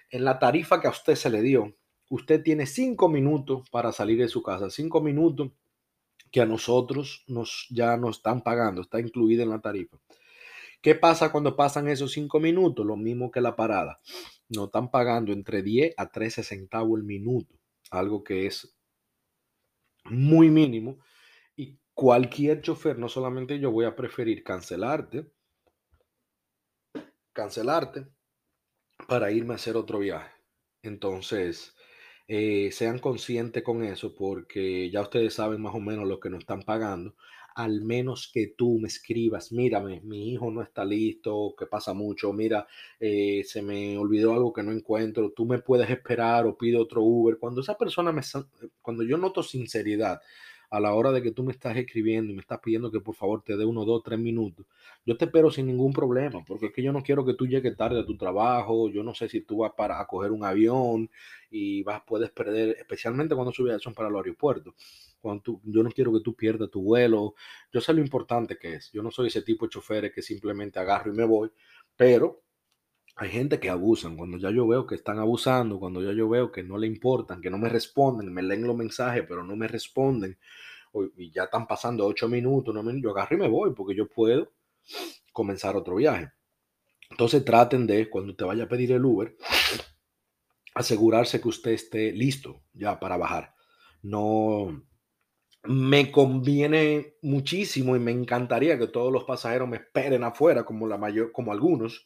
en 0.10 0.24
la 0.24 0.40
tarifa 0.40 0.80
que 0.80 0.88
a 0.88 0.92
usted 0.92 1.16
se 1.16 1.30
le 1.30 1.42
dio, 1.42 1.76
usted 2.10 2.42
tiene 2.42 2.66
cinco 2.66 3.10
minutos 3.10 3.70
para 3.70 3.92
salir 3.92 4.18
de 4.18 4.30
su 4.30 4.42
casa. 4.42 4.70
Cinco 4.70 5.02
minutos 5.02 5.52
que 6.32 6.40
a 6.40 6.46
nosotros 6.46 7.26
nos, 7.28 7.68
ya 7.70 7.98
nos 7.98 8.20
están 8.20 8.42
pagando, 8.42 8.80
está 8.80 9.02
incluida 9.02 9.44
en 9.44 9.50
la 9.50 9.60
tarifa. 9.60 9.98
¿Qué 10.82 10.96
pasa 10.96 11.34
cuando 11.34 11.58
pasan 11.58 11.90
esos 11.90 12.14
cinco 12.14 12.40
minutos? 12.40 12.86
Lo 12.86 12.96
mismo 12.96 13.30
que 13.30 13.42
la 13.42 13.58
parada. 13.58 14.00
Nos 14.48 14.68
están 14.68 14.90
pagando 14.90 15.34
entre 15.34 15.64
10 15.64 15.96
a 15.98 16.10
13 16.10 16.44
centavos 16.44 16.98
el 16.98 17.04
minuto, 17.04 17.54
algo 17.92 18.24
que 18.24 18.46
es 18.46 18.77
muy 20.10 20.50
mínimo 20.50 21.00
y 21.56 21.80
cualquier 21.94 22.62
chofer, 22.62 22.98
no 22.98 23.10
solamente 23.10 23.60
yo, 23.60 23.72
voy 23.72 23.86
a 23.86 23.96
preferir 23.96 24.44
cancelarte, 24.44 25.32
cancelarte 27.34 28.08
para 29.08 29.32
irme 29.32 29.54
a 29.54 29.58
hacer 29.58 29.78
otro 29.78 30.00
viaje. 30.00 30.32
Entonces, 30.82 31.77
eh, 32.28 32.70
sean 32.72 33.00
conscientes 33.00 33.64
con 33.64 33.84
eso 33.84 34.14
porque 34.16 34.90
ya 34.90 35.02
ustedes 35.02 35.34
saben 35.36 35.62
más 35.62 35.76
o 35.76 35.80
menos 35.80 36.08
lo 36.08 36.20
que 36.20 36.30
nos 36.30 36.40
están 36.40 36.62
pagando. 36.64 37.16
Al 37.56 37.82
menos 37.82 38.30
que 38.32 38.54
tú 38.56 38.78
me 38.80 38.88
escribas, 38.88 39.52
mírame, 39.52 40.02
mi 40.02 40.32
hijo 40.32 40.52
no 40.52 40.62
está 40.62 40.86
listo, 40.86 41.56
que 41.58 41.66
pasa 41.66 41.94
mucho, 41.94 42.32
mira, 42.32 42.68
eh, 43.00 43.42
se 43.46 43.64
me 43.64 43.98
olvidó 43.98 44.34
algo 44.34 44.54
que 44.54 44.62
no 44.62 44.72
encuentro, 44.72 45.32
tú 45.32 45.46
me 45.46 45.58
puedes 45.60 45.90
esperar 45.90 46.46
o 46.46 46.56
pide 46.56 46.78
otro 46.78 47.02
Uber. 47.02 47.38
Cuando 47.40 47.62
esa 47.62 47.76
persona 47.76 48.12
me, 48.12 48.22
cuando 48.82 49.04
yo 49.04 49.18
noto 49.18 49.42
sinceridad, 49.42 50.22
a 50.70 50.80
la 50.80 50.94
hora 50.94 51.12
de 51.12 51.22
que 51.22 51.32
tú 51.32 51.44
me 51.44 51.52
estás 51.52 51.78
escribiendo 51.78 52.32
y 52.32 52.36
me 52.36 52.42
estás 52.42 52.60
pidiendo 52.60 52.92
que 52.92 53.00
por 53.00 53.16
favor 53.16 53.42
te 53.42 53.56
dé 53.56 53.66
uno, 53.66 53.86
dos, 53.86 54.04
tres 54.04 54.20
minutos, 54.20 54.66
yo 55.06 55.18
te 55.18 55.26
espero 55.26 55.50
sin 55.50 55.68
ningún 55.68 55.94
problema, 55.94 56.44
porque 56.46 56.68
es 56.68 56.74
que 56.74 56.84
yo 56.84 56.92
no 56.92 57.04
quiero 57.04 57.26
que 57.26 57.34
tú 57.34 57.48
llegues 57.48 57.76
tarde 57.76 58.00
a 58.02 58.06
tu 58.06 58.18
trabajo, 58.18 58.90
yo 58.90 59.04
no 59.04 59.14
sé 59.14 59.30
si 59.30 59.42
tú 59.42 59.60
vas 59.60 59.72
para 59.78 60.00
a 60.02 60.08
coger 60.08 60.32
un 60.32 60.44
avión 60.44 61.10
y 61.50 61.84
vas, 61.84 62.02
puedes 62.06 62.32
perder, 62.32 62.76
especialmente 62.80 63.36
cuando 63.36 63.52
subes 63.54 63.82
son 63.82 63.94
para 63.94 64.10
los 64.10 64.20
aeropuertos. 64.20 64.74
Cuando 65.22 65.60
yo 65.64 65.84
no 65.84 65.90
quiero 65.90 66.14
que 66.14 66.22
tú 66.22 66.36
pierdas 66.36 66.70
tu 66.70 66.82
vuelo, 66.82 67.34
yo 67.72 67.82
sé 67.82 67.94
lo 67.94 68.02
importante 68.02 68.58
que 68.58 68.76
es, 68.76 68.92
yo 68.92 69.02
no 69.02 69.12
soy 69.12 69.28
ese 69.28 69.42
tipo 69.42 69.66
de 69.66 69.72
choferes 69.72 70.12
que 70.14 70.22
simplemente 70.22 70.80
agarro 70.80 71.12
y 71.12 71.16
me 71.16 71.26
voy, 71.26 71.50
pero 71.96 72.44
hay 73.18 73.30
gente 73.30 73.60
que 73.60 73.70
abusan. 73.70 74.16
Cuando 74.16 74.38
ya 74.38 74.52
yo 74.52 74.68
veo 74.68 74.86
que 74.86 74.96
están 74.96 75.20
abusando, 75.20 75.80
cuando 75.80 76.02
ya 76.02 76.14
yo 76.14 76.30
veo 76.30 76.52
que 76.52 76.64
no 76.64 76.78
le 76.78 76.88
importan, 76.88 77.42
que 77.42 77.50
no 77.50 77.58
me 77.58 77.68
responden, 77.68 78.32
me 78.32 78.44
leen 78.44 78.66
los 78.66 78.78
mensajes, 78.78 79.26
pero 79.28 79.44
no 79.44 79.56
me 79.56 79.68
responden, 79.68 80.38
y 81.18 81.32
ya 81.32 81.46
están 81.46 81.68
pasando 81.68 82.06
ocho 82.06 82.30
minutos, 82.30 82.74
no 82.74 82.84
yo 82.98 83.12
agarro 83.12 83.36
y 83.36 83.40
me 83.40 83.50
voy 83.50 83.74
porque 83.74 83.96
yo 83.96 84.08
puedo 84.08 84.54
comenzar 85.34 85.76
otro 85.76 85.96
viaje. 85.96 86.32
Entonces 87.10 87.44
traten 87.44 87.88
de, 87.88 88.10
cuando 88.10 88.36
te 88.36 88.44
vaya 88.44 88.66
a 88.66 88.70
pedir 88.70 88.92
el 88.92 89.04
Uber, 89.04 89.36
asegurarse 90.76 91.42
que 91.42 91.48
usted 91.48 91.72
esté 91.72 92.12
listo 92.12 92.62
ya 92.74 93.00
para 93.00 93.18
bajar. 93.18 93.56
No 94.04 94.84
me 95.64 96.12
conviene 96.12 97.16
muchísimo 97.24 97.96
y 97.96 98.00
me 98.00 98.12
encantaría 98.12 98.78
que 98.78 98.88
todos 98.88 99.12
los 99.12 99.24
pasajeros 99.24 99.68
me 99.68 99.78
esperen 99.78 100.24
afuera, 100.24 100.66
como 100.66 100.88
la 100.88 100.98
mayor, 100.98 101.32
como 101.32 101.52
algunos, 101.52 102.06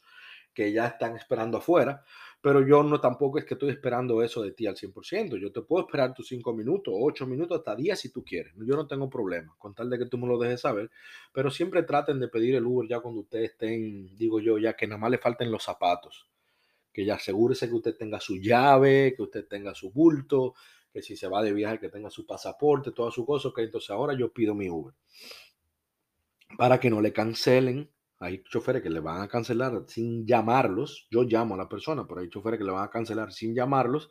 que 0.54 0.72
ya 0.72 0.86
están 0.86 1.16
esperando 1.16 1.58
afuera, 1.58 2.04
pero 2.40 2.66
yo 2.66 2.82
no 2.82 3.00
tampoco 3.00 3.38
es 3.38 3.44
que 3.44 3.54
estoy 3.54 3.70
esperando 3.70 4.22
eso 4.22 4.42
de 4.42 4.52
ti 4.52 4.66
al 4.66 4.76
100%. 4.76 5.38
Yo 5.38 5.52
te 5.52 5.62
puedo 5.62 5.86
esperar 5.86 6.12
tus 6.12 6.28
5 6.28 6.52
minutos, 6.52 6.92
8 6.96 7.26
minutos, 7.26 7.58
hasta 7.58 7.76
10 7.76 7.98
si 7.98 8.12
tú 8.12 8.24
quieres. 8.24 8.52
Yo 8.56 8.74
no 8.74 8.86
tengo 8.86 9.08
problema, 9.08 9.54
con 9.58 9.74
tal 9.74 9.88
de 9.88 9.98
que 9.98 10.06
tú 10.06 10.18
me 10.18 10.26
lo 10.26 10.38
dejes 10.38 10.60
saber, 10.60 10.90
pero 11.32 11.50
siempre 11.50 11.84
traten 11.84 12.18
de 12.18 12.28
pedir 12.28 12.56
el 12.56 12.66
Uber 12.66 12.88
ya 12.88 13.00
cuando 13.00 13.20
ustedes 13.20 13.52
estén, 13.52 14.16
digo 14.16 14.40
yo, 14.40 14.58
ya 14.58 14.74
que 14.74 14.86
nada 14.86 14.98
más 14.98 15.10
le 15.10 15.18
falten 15.18 15.50
los 15.50 15.62
zapatos. 15.62 16.28
Que 16.92 17.04
ya 17.04 17.14
asegúrese 17.14 17.68
que 17.68 17.74
usted 17.74 17.96
tenga 17.96 18.20
su 18.20 18.36
llave, 18.36 19.14
que 19.16 19.22
usted 19.22 19.46
tenga 19.46 19.74
su 19.74 19.90
bulto, 19.90 20.54
que 20.92 21.00
si 21.00 21.16
se 21.16 21.28
va 21.28 21.42
de 21.42 21.52
viaje 21.52 21.78
que 21.78 21.88
tenga 21.88 22.10
su 22.10 22.26
pasaporte, 22.26 22.92
todas 22.92 23.14
sus 23.14 23.24
cosas, 23.24 23.52
que 23.54 23.62
entonces 23.62 23.90
ahora 23.90 24.14
yo 24.14 24.32
pido 24.32 24.54
mi 24.54 24.68
Uber. 24.68 24.94
Para 26.58 26.78
que 26.78 26.90
no 26.90 27.00
le 27.00 27.14
cancelen 27.14 27.88
hay 28.22 28.42
choferes 28.44 28.82
que 28.82 28.90
le 28.90 29.00
van 29.00 29.20
a 29.20 29.28
cancelar 29.28 29.84
sin 29.88 30.26
llamarlos. 30.26 31.08
Yo 31.10 31.24
llamo 31.24 31.54
a 31.54 31.58
la 31.58 31.68
persona, 31.68 32.06
pero 32.06 32.20
hay 32.20 32.28
choferes 32.28 32.58
que 32.58 32.64
le 32.64 32.72
van 32.72 32.84
a 32.84 32.90
cancelar 32.90 33.32
sin 33.32 33.54
llamarlos. 33.54 34.10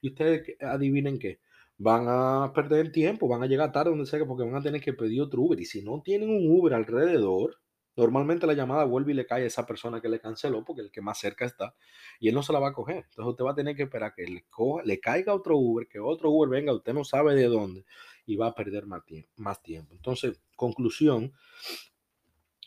Y 0.00 0.08
ustedes 0.08 0.56
adivinen 0.60 1.18
qué. 1.18 1.40
Van 1.76 2.06
a 2.08 2.52
perder 2.54 2.90
tiempo, 2.90 3.28
van 3.28 3.42
a 3.42 3.46
llegar 3.46 3.72
tarde 3.72 3.90
donde 3.90 4.06
sea 4.06 4.24
porque 4.26 4.44
van 4.44 4.56
a 4.56 4.62
tener 4.62 4.80
que 4.80 4.92
pedir 4.92 5.20
otro 5.22 5.42
Uber. 5.42 5.60
Y 5.60 5.66
si 5.66 5.82
no 5.82 6.02
tienen 6.02 6.30
un 6.30 6.50
Uber 6.50 6.74
alrededor, 6.74 7.58
normalmente 7.96 8.46
la 8.46 8.54
llamada 8.54 8.84
vuelve 8.84 9.12
y 9.12 9.14
le 9.14 9.26
cae 9.26 9.44
a 9.44 9.46
esa 9.46 9.66
persona 9.66 10.00
que 10.00 10.08
le 10.08 10.20
canceló 10.20 10.64
porque 10.64 10.82
el 10.82 10.90
que 10.90 11.02
más 11.02 11.18
cerca 11.18 11.44
está 11.44 11.74
y 12.18 12.28
él 12.28 12.34
no 12.34 12.42
se 12.42 12.52
la 12.52 12.60
va 12.60 12.68
a 12.68 12.72
coger. 12.72 13.04
Entonces 13.08 13.26
usted 13.26 13.44
va 13.44 13.52
a 13.52 13.54
tener 13.54 13.76
que 13.76 13.82
esperar 13.84 14.14
que 14.14 14.26
le, 14.26 14.44
le 14.84 15.00
caiga 15.00 15.34
otro 15.34 15.58
Uber, 15.58 15.86
que 15.86 16.00
otro 16.00 16.30
Uber 16.30 16.48
venga, 16.48 16.74
usted 16.74 16.94
no 16.94 17.04
sabe 17.04 17.34
de 17.34 17.44
dónde 17.44 17.84
y 18.26 18.36
va 18.36 18.48
a 18.48 18.54
perder 18.54 18.86
más 18.86 19.04
tiempo. 19.04 19.28
Más 19.36 19.62
tiempo. 19.62 19.94
Entonces, 19.94 20.40
conclusión, 20.56 21.32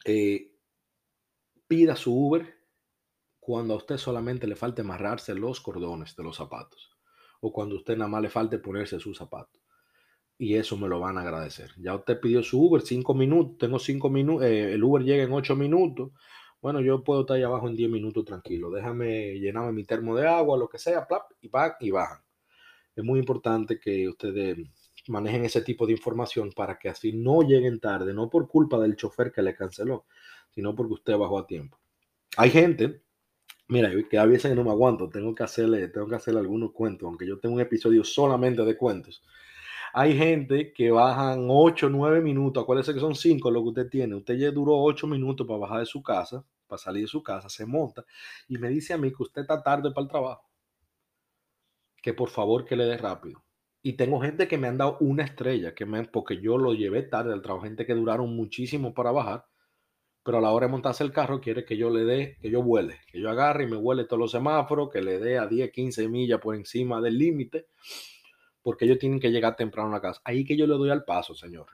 eh, 0.05 0.52
pida 1.67 1.95
su 1.95 2.13
Uber 2.13 2.55
cuando 3.39 3.73
a 3.73 3.77
usted 3.77 3.97
solamente 3.97 4.47
le 4.47 4.55
falte 4.55 4.81
amarrarse 4.81 5.35
los 5.35 5.59
cordones 5.59 6.15
de 6.15 6.23
los 6.23 6.37
zapatos 6.37 6.91
o 7.41 7.51
cuando 7.51 7.75
a 7.75 7.79
usted 7.79 7.97
nada 7.97 8.09
más 8.09 8.21
le 8.21 8.29
falte 8.29 8.57
ponerse 8.57 8.99
sus 8.99 9.17
zapatos. 9.17 9.61
Y 10.37 10.55
eso 10.55 10.77
me 10.77 10.87
lo 10.87 10.99
van 10.99 11.17
a 11.17 11.21
agradecer. 11.21 11.71
Ya 11.77 11.93
usted 11.93 12.19
pidió 12.19 12.41
su 12.41 12.61
Uber 12.61 12.81
cinco 12.81 13.13
minutos, 13.13 13.57
tengo 13.57 13.79
cinco 13.79 14.09
minutos, 14.09 14.45
eh, 14.45 14.73
el 14.73 14.83
Uber 14.83 15.03
llega 15.03 15.23
en 15.23 15.33
ocho 15.33 15.55
minutos. 15.55 16.11
Bueno, 16.61 16.79
yo 16.79 17.03
puedo 17.03 17.21
estar 17.21 17.35
ahí 17.35 17.43
abajo 17.43 17.67
en 17.67 17.75
diez 17.75 17.89
minutos 17.89 18.23
tranquilo. 18.23 18.71
Déjame 18.71 19.39
llenarme 19.39 19.73
mi 19.73 19.83
termo 19.83 20.15
de 20.15 20.25
agua, 20.27 20.57
lo 20.57 20.69
que 20.69 20.79
sea, 20.79 21.05
plap, 21.05 21.23
y 21.41 21.49
y 21.81 21.91
bajan. 21.91 22.23
Es 22.95 23.03
muy 23.03 23.19
importante 23.19 23.79
que 23.79 24.07
ustedes 24.07 24.57
manejen 25.07 25.43
ese 25.43 25.61
tipo 25.61 25.85
de 25.85 25.91
información 25.93 26.51
para 26.55 26.77
que 26.79 26.89
así 26.89 27.11
no 27.11 27.41
lleguen 27.41 27.79
tarde, 27.79 28.13
no 28.13 28.29
por 28.29 28.47
culpa 28.47 28.79
del 28.79 28.95
chofer 28.95 29.31
que 29.31 29.41
le 29.41 29.55
canceló, 29.55 30.05
sino 30.53 30.75
porque 30.75 30.93
usted 30.93 31.17
bajó 31.17 31.39
a 31.39 31.47
tiempo. 31.47 31.79
Hay 32.37 32.49
gente, 32.49 33.01
mira, 33.67 33.91
que 34.09 34.17
a 34.17 34.25
veces 34.25 34.55
no 34.55 34.63
me 34.63 34.71
aguanto, 34.71 35.09
tengo 35.09 35.33
que 35.35 35.43
hacerle, 35.43 35.87
tengo 35.89 36.07
que 36.07 36.15
hacerle 36.15 36.39
algunos 36.39 36.71
cuentos, 36.71 37.07
aunque 37.07 37.27
yo 37.27 37.39
tengo 37.39 37.55
un 37.55 37.61
episodio 37.61 38.03
solamente 38.03 38.63
de 38.63 38.77
cuentos. 38.77 39.23
Hay 39.95 40.17
gente 40.17 40.73
que 40.73 40.89
bajan 40.89 41.45
8, 41.49 41.89
9 41.89 42.21
minutos, 42.21 42.63
acuérdese 42.63 42.95
que 42.95 42.99
son 42.99 43.13
5 43.13 43.51
lo 43.51 43.61
que 43.61 43.69
usted 43.69 43.89
tiene. 43.89 44.15
Usted 44.15 44.35
ya 44.35 44.51
duró 44.51 44.75
8 44.77 45.05
minutos 45.05 45.45
para 45.45 45.59
bajar 45.59 45.79
de 45.81 45.85
su 45.85 46.01
casa, 46.01 46.43
para 46.67 46.79
salir 46.79 47.03
de 47.03 47.07
su 47.07 47.21
casa, 47.21 47.47
se 47.49 47.65
monta 47.65 48.03
y 48.47 48.57
me 48.57 48.69
dice 48.69 48.93
a 48.93 48.97
mí 48.97 49.11
que 49.11 49.21
usted 49.21 49.41
está 49.41 49.61
tarde 49.61 49.91
para 49.91 50.03
el 50.03 50.09
trabajo. 50.09 50.49
Que 52.01 52.13
por 52.13 52.29
favor 52.29 52.65
que 52.65 52.75
le 52.75 52.85
dé 52.85 52.97
rápido. 52.97 53.43
Y 53.83 53.93
tengo 53.93 54.19
gente 54.19 54.47
que 54.47 54.57
me 54.57 54.67
han 54.67 54.77
dado 54.77 54.97
una 54.99 55.23
estrella, 55.23 55.75
que 55.75 55.85
me, 55.85 56.03
porque 56.05 56.41
yo 56.41 56.57
lo 56.57 56.73
llevé 56.73 57.03
tarde 57.03 57.33
al 57.33 57.41
trabajo, 57.41 57.65
gente 57.65 57.85
que 57.85 57.93
duraron 57.93 58.35
muchísimo 58.35 58.93
para 58.93 59.11
bajar, 59.11 59.45
pero 60.23 60.37
a 60.37 60.41
la 60.41 60.51
hora 60.51 60.67
de 60.67 60.71
montarse 60.71 61.03
el 61.03 61.11
carro 61.11 61.41
quiere 61.41 61.65
que 61.65 61.77
yo 61.77 61.89
le 61.89 62.05
dé, 62.05 62.37
que 62.41 62.49
yo 62.49 62.63
vuele, 62.63 62.99
que 63.11 63.19
yo 63.19 63.29
agarre 63.29 63.65
y 63.65 63.67
me 63.67 63.77
vuele 63.77 64.05
todos 64.05 64.19
los 64.19 64.31
semáforos, 64.31 64.89
que 64.89 65.01
le 65.01 65.19
dé 65.19 65.37
a 65.37 65.47
10, 65.47 65.71
15 65.71 66.07
millas 66.07 66.39
por 66.39 66.55
encima 66.55 67.01
del 67.01 67.17
límite, 67.17 67.67
porque 68.61 68.85
ellos 68.85 68.99
tienen 68.99 69.19
que 69.19 69.31
llegar 69.31 69.55
temprano 69.55 69.89
a 69.89 69.93
la 69.93 70.01
casa. 70.01 70.21
Ahí 70.23 70.45
que 70.45 70.55
yo 70.55 70.65
le 70.65 70.75
doy 70.75 70.89
al 70.89 71.03
paso, 71.03 71.35
señor. 71.35 71.67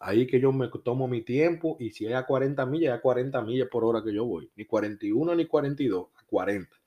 Ahí 0.00 0.26
que 0.28 0.40
yo 0.40 0.52
me 0.52 0.68
tomo 0.84 1.08
mi 1.08 1.22
tiempo 1.22 1.76
y 1.80 1.90
si 1.90 2.06
es 2.06 2.14
a 2.14 2.24
40 2.24 2.64
millas, 2.66 2.92
es 2.92 2.98
a 2.98 3.02
40 3.02 3.42
millas 3.42 3.68
por 3.68 3.84
hora 3.84 4.02
que 4.04 4.14
yo 4.14 4.24
voy. 4.24 4.48
Ni 4.54 4.64
41 4.64 5.34
ni 5.34 5.46
42, 5.46 6.08
a 6.14 6.24
40 6.24 6.78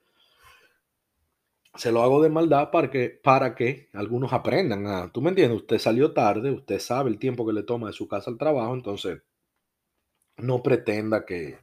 se 1.75 1.91
lo 1.91 2.01
hago 2.01 2.21
de 2.21 2.29
maldad 2.29 2.69
para 2.71 2.89
que, 2.89 3.09
para 3.09 3.55
que 3.55 3.89
algunos 3.93 4.33
aprendan. 4.33 4.87
A, 4.87 5.11
¿Tú 5.11 5.21
me 5.21 5.29
entiendes? 5.29 5.61
Usted 5.61 5.79
salió 5.79 6.11
tarde, 6.11 6.51
usted 6.51 6.79
sabe 6.79 7.09
el 7.09 7.17
tiempo 7.17 7.45
que 7.45 7.53
le 7.53 7.63
toma 7.63 7.87
de 7.87 7.93
su 7.93 8.07
casa 8.07 8.29
al 8.29 8.37
trabajo, 8.37 8.73
entonces 8.73 9.21
no 10.37 10.61
pretenda 10.63 11.25
que, 11.25 11.59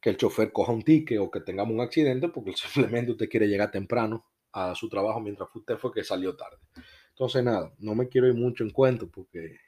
que 0.00 0.10
el 0.10 0.16
chofer 0.16 0.52
coja 0.52 0.72
un 0.72 0.82
ticket 0.82 1.18
o 1.18 1.30
que 1.30 1.40
tengamos 1.40 1.74
un 1.74 1.80
accidente 1.80 2.28
porque 2.28 2.52
simplemente 2.56 3.12
usted 3.12 3.28
quiere 3.28 3.48
llegar 3.48 3.70
temprano 3.70 4.24
a 4.52 4.74
su 4.74 4.88
trabajo 4.88 5.20
mientras 5.20 5.48
usted 5.54 5.76
fue 5.76 5.92
que 5.92 6.04
salió 6.04 6.36
tarde. 6.36 6.58
Entonces 7.10 7.44
nada, 7.44 7.72
no 7.78 7.94
me 7.94 8.08
quiero 8.08 8.26
ir 8.26 8.34
mucho 8.34 8.64
en 8.64 8.70
cuento 8.70 9.08
porque 9.10 9.58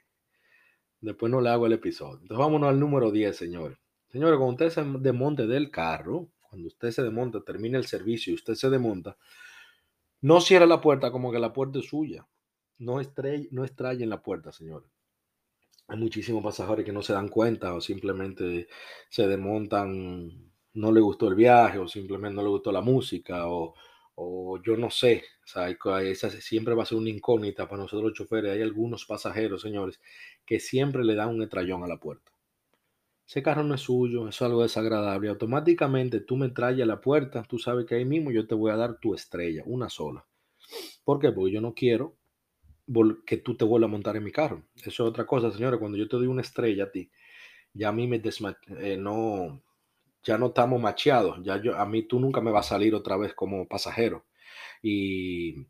después 1.01 1.31
no 1.31 1.41
le 1.41 1.49
hago 1.49 1.65
el 1.65 1.73
episodio. 1.73 2.19
Entonces 2.21 2.37
vámonos 2.37 2.69
al 2.69 2.79
número 2.79 3.11
10, 3.11 3.35
señores. 3.35 3.77
Señores, 4.09 4.37
cuando 4.37 4.65
usted 4.65 4.69
se 4.69 4.83
desmonte 4.99 5.45
del 5.45 5.69
carro, 5.69 6.29
cuando 6.49 6.67
usted 6.67 6.91
se 6.91 7.03
desmonta, 7.03 7.41
termina 7.41 7.77
el 7.77 7.85
servicio 7.85 8.31
y 8.31 8.35
usted 8.35 8.55
se 8.55 8.69
desmonta, 8.69 9.17
no 10.21 10.41
cierre 10.41 10.65
la 10.65 10.81
puerta 10.81 11.11
como 11.11 11.31
que 11.31 11.39
la 11.39 11.53
puerta 11.53 11.79
es 11.79 11.85
suya. 11.85 12.27
No, 12.79 12.99
estrell, 12.99 13.49
no 13.51 13.65
en 13.65 14.09
la 14.09 14.21
puerta, 14.21 14.51
señores. 14.51 14.89
Hay 15.89 15.97
muchísimos 15.97 16.43
pasajeros 16.43 16.85
que 16.85 16.91
no 16.91 17.01
se 17.01 17.13
dan 17.13 17.29
cuenta 17.29 17.73
o 17.73 17.81
simplemente 17.81 18.67
se 19.09 19.27
desmontan, 19.27 20.51
no 20.73 20.91
le 20.91 21.01
gustó 21.01 21.27
el 21.27 21.35
viaje 21.35 21.79
o 21.79 21.87
simplemente 21.87 22.35
no 22.35 22.43
le 22.43 22.49
gustó 22.49 22.71
la 22.71 22.81
música 22.81 23.47
o, 23.47 23.73
o 24.15 24.61
yo 24.61 24.77
no 24.77 24.89
sé. 24.89 25.23
O 25.43 25.47
sea, 25.47 25.69
esa 26.01 26.29
siempre 26.29 26.75
va 26.75 26.83
a 26.83 26.85
ser 26.85 26.97
una 26.97 27.09
incógnita 27.09 27.67
para 27.67 27.81
nosotros 27.81 28.11
los 28.11 28.17
choferes. 28.17 28.53
Hay 28.53 28.61
algunos 28.61 29.05
pasajeros, 29.05 29.61
señores, 29.61 29.99
que 30.45 30.59
siempre 30.59 31.03
le 31.03 31.15
dan 31.15 31.29
un 31.29 31.41
estrellón 31.41 31.83
a 31.83 31.87
la 31.87 31.97
puerta 31.97 32.31
ese 33.29 33.43
carro 33.43 33.63
no 33.63 33.75
es 33.75 33.81
suyo, 33.81 34.27
eso 34.27 34.29
es 34.29 34.41
algo 34.41 34.63
desagradable. 34.63 35.29
Automáticamente 35.29 36.19
tú 36.19 36.35
me 36.35 36.49
traes 36.49 36.81
a 36.81 36.85
la 36.87 36.99
puerta, 36.99 37.43
tú 37.43 37.59
sabes 37.59 37.85
que 37.85 37.93
ahí 37.93 38.03
mismo 38.03 38.31
yo 38.31 38.47
te 38.47 38.55
voy 38.55 38.71
a 38.71 38.75
dar 38.75 38.97
tu 38.99 39.13
estrella, 39.13 39.61
una 39.67 39.87
sola. 39.87 40.25
¿Por 41.03 41.19
qué? 41.19 41.31
Porque 41.31 41.53
yo 41.53 41.61
no 41.61 41.75
quiero 41.75 42.15
que 43.25 43.37
tú 43.37 43.55
te 43.55 43.65
vuelvas 43.65 43.87
a 43.89 43.91
montar 43.91 44.15
en 44.17 44.23
mi 44.23 44.31
carro. 44.31 44.63
Eso 44.75 44.89
es 44.89 44.99
otra 44.99 45.25
cosa, 45.25 45.51
señores. 45.51 45.79
Cuando 45.79 45.97
yo 45.97 46.07
te 46.07 46.17
doy 46.17 46.27
una 46.27 46.41
estrella 46.41 46.85
a 46.85 46.91
ti, 46.91 47.09
ya 47.73 47.89
a 47.89 47.91
mí 47.91 48.07
me 48.07 48.21
eh, 48.81 48.97
no, 48.97 49.61
ya 50.23 50.37
no 50.37 50.47
estamos 50.47 50.81
macheados. 50.81 51.39
Ya 51.43 51.61
yo, 51.61 51.77
a 51.77 51.85
mí 51.85 52.03
tú 52.03 52.19
nunca 52.19 52.41
me 52.41 52.51
vas 52.51 52.67
a 52.67 52.69
salir 52.69 52.95
otra 52.95 53.17
vez 53.17 53.33
como 53.33 53.67
pasajero. 53.67 54.25
Y, 54.81 55.67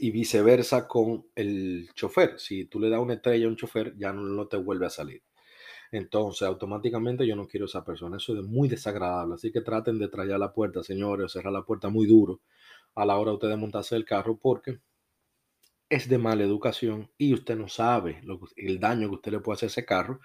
y 0.00 0.10
viceversa 0.10 0.86
con 0.88 1.26
el 1.34 1.90
chofer. 1.94 2.38
Si 2.38 2.66
tú 2.66 2.80
le 2.80 2.90
das 2.90 3.00
una 3.00 3.14
estrella 3.14 3.46
a 3.46 3.48
un 3.48 3.56
chofer, 3.56 3.96
ya 3.96 4.12
no, 4.12 4.46
te 4.48 4.56
vuelve 4.56 4.86
a 4.86 4.90
salir. 4.90 5.22
Entonces, 5.92 6.48
automáticamente 6.48 7.26
yo 7.26 7.36
no 7.36 7.46
quiero 7.46 7.66
esa 7.66 7.84
persona. 7.84 8.16
Eso 8.18 8.38
es 8.38 8.44
muy 8.44 8.68
desagradable. 8.68 9.34
Así 9.34 9.52
que 9.52 9.60
traten 9.62 9.98
de 9.98 10.08
traer 10.08 10.38
la 10.38 10.52
puerta, 10.52 10.82
señores, 10.82 11.26
o 11.26 11.28
cerrar 11.28 11.52
la 11.52 11.64
puerta 11.64 11.88
muy 11.88 12.06
duro 12.06 12.40
a 12.94 13.06
la 13.06 13.16
hora 13.18 13.30
de 13.30 13.36
ustedes 13.36 13.58
montarse 13.58 13.96
el 13.96 14.04
carro 14.04 14.36
porque 14.36 14.80
es 15.92 16.08
de 16.08 16.16
mala 16.16 16.42
educación 16.42 17.10
y 17.18 17.34
usted 17.34 17.54
no 17.54 17.68
sabe 17.68 18.22
el 18.56 18.80
daño 18.80 19.10
que 19.10 19.16
usted 19.16 19.32
le 19.32 19.40
puede 19.40 19.56
hacer 19.56 19.66
a 19.66 19.72
ese 19.72 19.84
carro. 19.84 20.20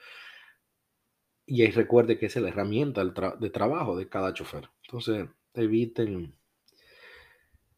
Y 1.46 1.62
ahí 1.62 1.72
recuerde 1.72 2.18
que 2.18 2.28
es 2.28 2.36
la 2.38 2.48
herramienta 2.48 3.04
de 3.04 3.50
trabajo 3.50 3.98
de 3.98 4.08
cada 4.08 4.34
chofer. 4.34 4.70
Entonces, 4.86 5.28
eviten, 5.54 6.38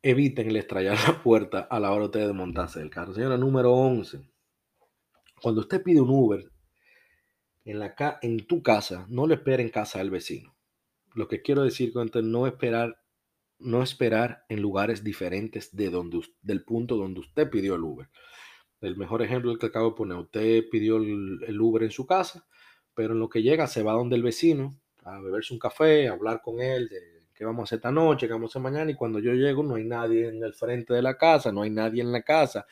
eviten 0.03 0.49
el 0.49 0.57
estrellar 0.57 0.97
la 1.07 1.23
puerta 1.23 1.61
a 1.61 1.79
la 1.79 1.89
hora 1.89 2.01
de 2.01 2.05
ustedes 2.05 2.33
montarse 2.35 2.79
el 2.79 2.91
carro. 2.91 3.15
Señora 3.15 3.37
número 3.37 3.73
11. 3.73 4.21
Cuando 5.41 5.61
usted 5.61 5.81
pide 5.81 5.99
un 5.99 6.11
Uber, 6.11 6.47
en, 7.65 7.79
la, 7.79 8.19
en 8.21 8.45
tu 8.45 8.61
casa, 8.61 9.07
no 9.09 9.25
lo 9.25 9.33
espera 9.33 9.63
en 9.63 9.69
casa 9.69 9.97
del 9.97 10.11
vecino. 10.11 10.55
Lo 11.15 11.27
que 11.27 11.41
quiero 11.41 11.63
decir 11.63 11.91
con 11.91 12.05
esto 12.05 12.21
no 12.21 12.45
esperar, 12.45 12.98
no 13.59 13.83
esperar 13.83 14.45
en 14.49 14.61
lugares 14.61 15.03
diferentes 15.03 15.75
de 15.75 15.89
donde, 15.89 16.21
del 16.41 16.63
punto 16.63 16.95
donde 16.95 17.19
usted 17.19 17.49
pidió 17.49 17.75
el 17.75 17.83
Uber. 17.83 18.09
El 18.81 18.95
mejor 18.95 19.21
ejemplo 19.21 19.51
el 19.51 19.59
que 19.59 19.67
acabo 19.67 19.89
de 19.89 19.95
poner, 19.95 20.17
usted 20.17 20.63
pidió 20.71 20.97
el, 20.97 21.61
Uber 21.61 21.83
en 21.83 21.91
su 21.91 22.05
casa, 22.05 22.47
pero 22.93 23.13
en 23.13 23.19
lo 23.19 23.29
que 23.29 23.41
llega 23.41 23.67
se 23.67 23.83
va 23.83 23.93
donde 23.93 24.15
el 24.15 24.23
vecino 24.23 24.79
a 25.03 25.19
beberse 25.19 25.53
un 25.53 25.59
café, 25.59 26.07
a 26.07 26.13
hablar 26.13 26.41
con 26.41 26.61
él 26.61 26.87
de 26.87 27.19
qué 27.33 27.45
vamos 27.45 27.61
a 27.61 27.63
hacer 27.65 27.77
esta 27.77 27.91
noche, 27.91 28.27
qué 28.27 28.33
vamos 28.33 28.49
a 28.49 28.51
hacer 28.51 28.61
mañana, 28.61 28.91
y 28.91 28.95
cuando 28.95 29.19
yo 29.19 29.33
llego 29.33 29.63
no 29.63 29.75
hay 29.75 29.85
nadie 29.85 30.27
en 30.27 30.43
el 30.43 30.53
frente 30.53 30.93
de 30.93 31.01
la 31.01 31.17
casa, 31.17 31.51
no 31.51 31.61
hay 31.61 31.69
nadie 31.69 32.01
en 32.01 32.11
la 32.11 32.21
casa, 32.21 32.65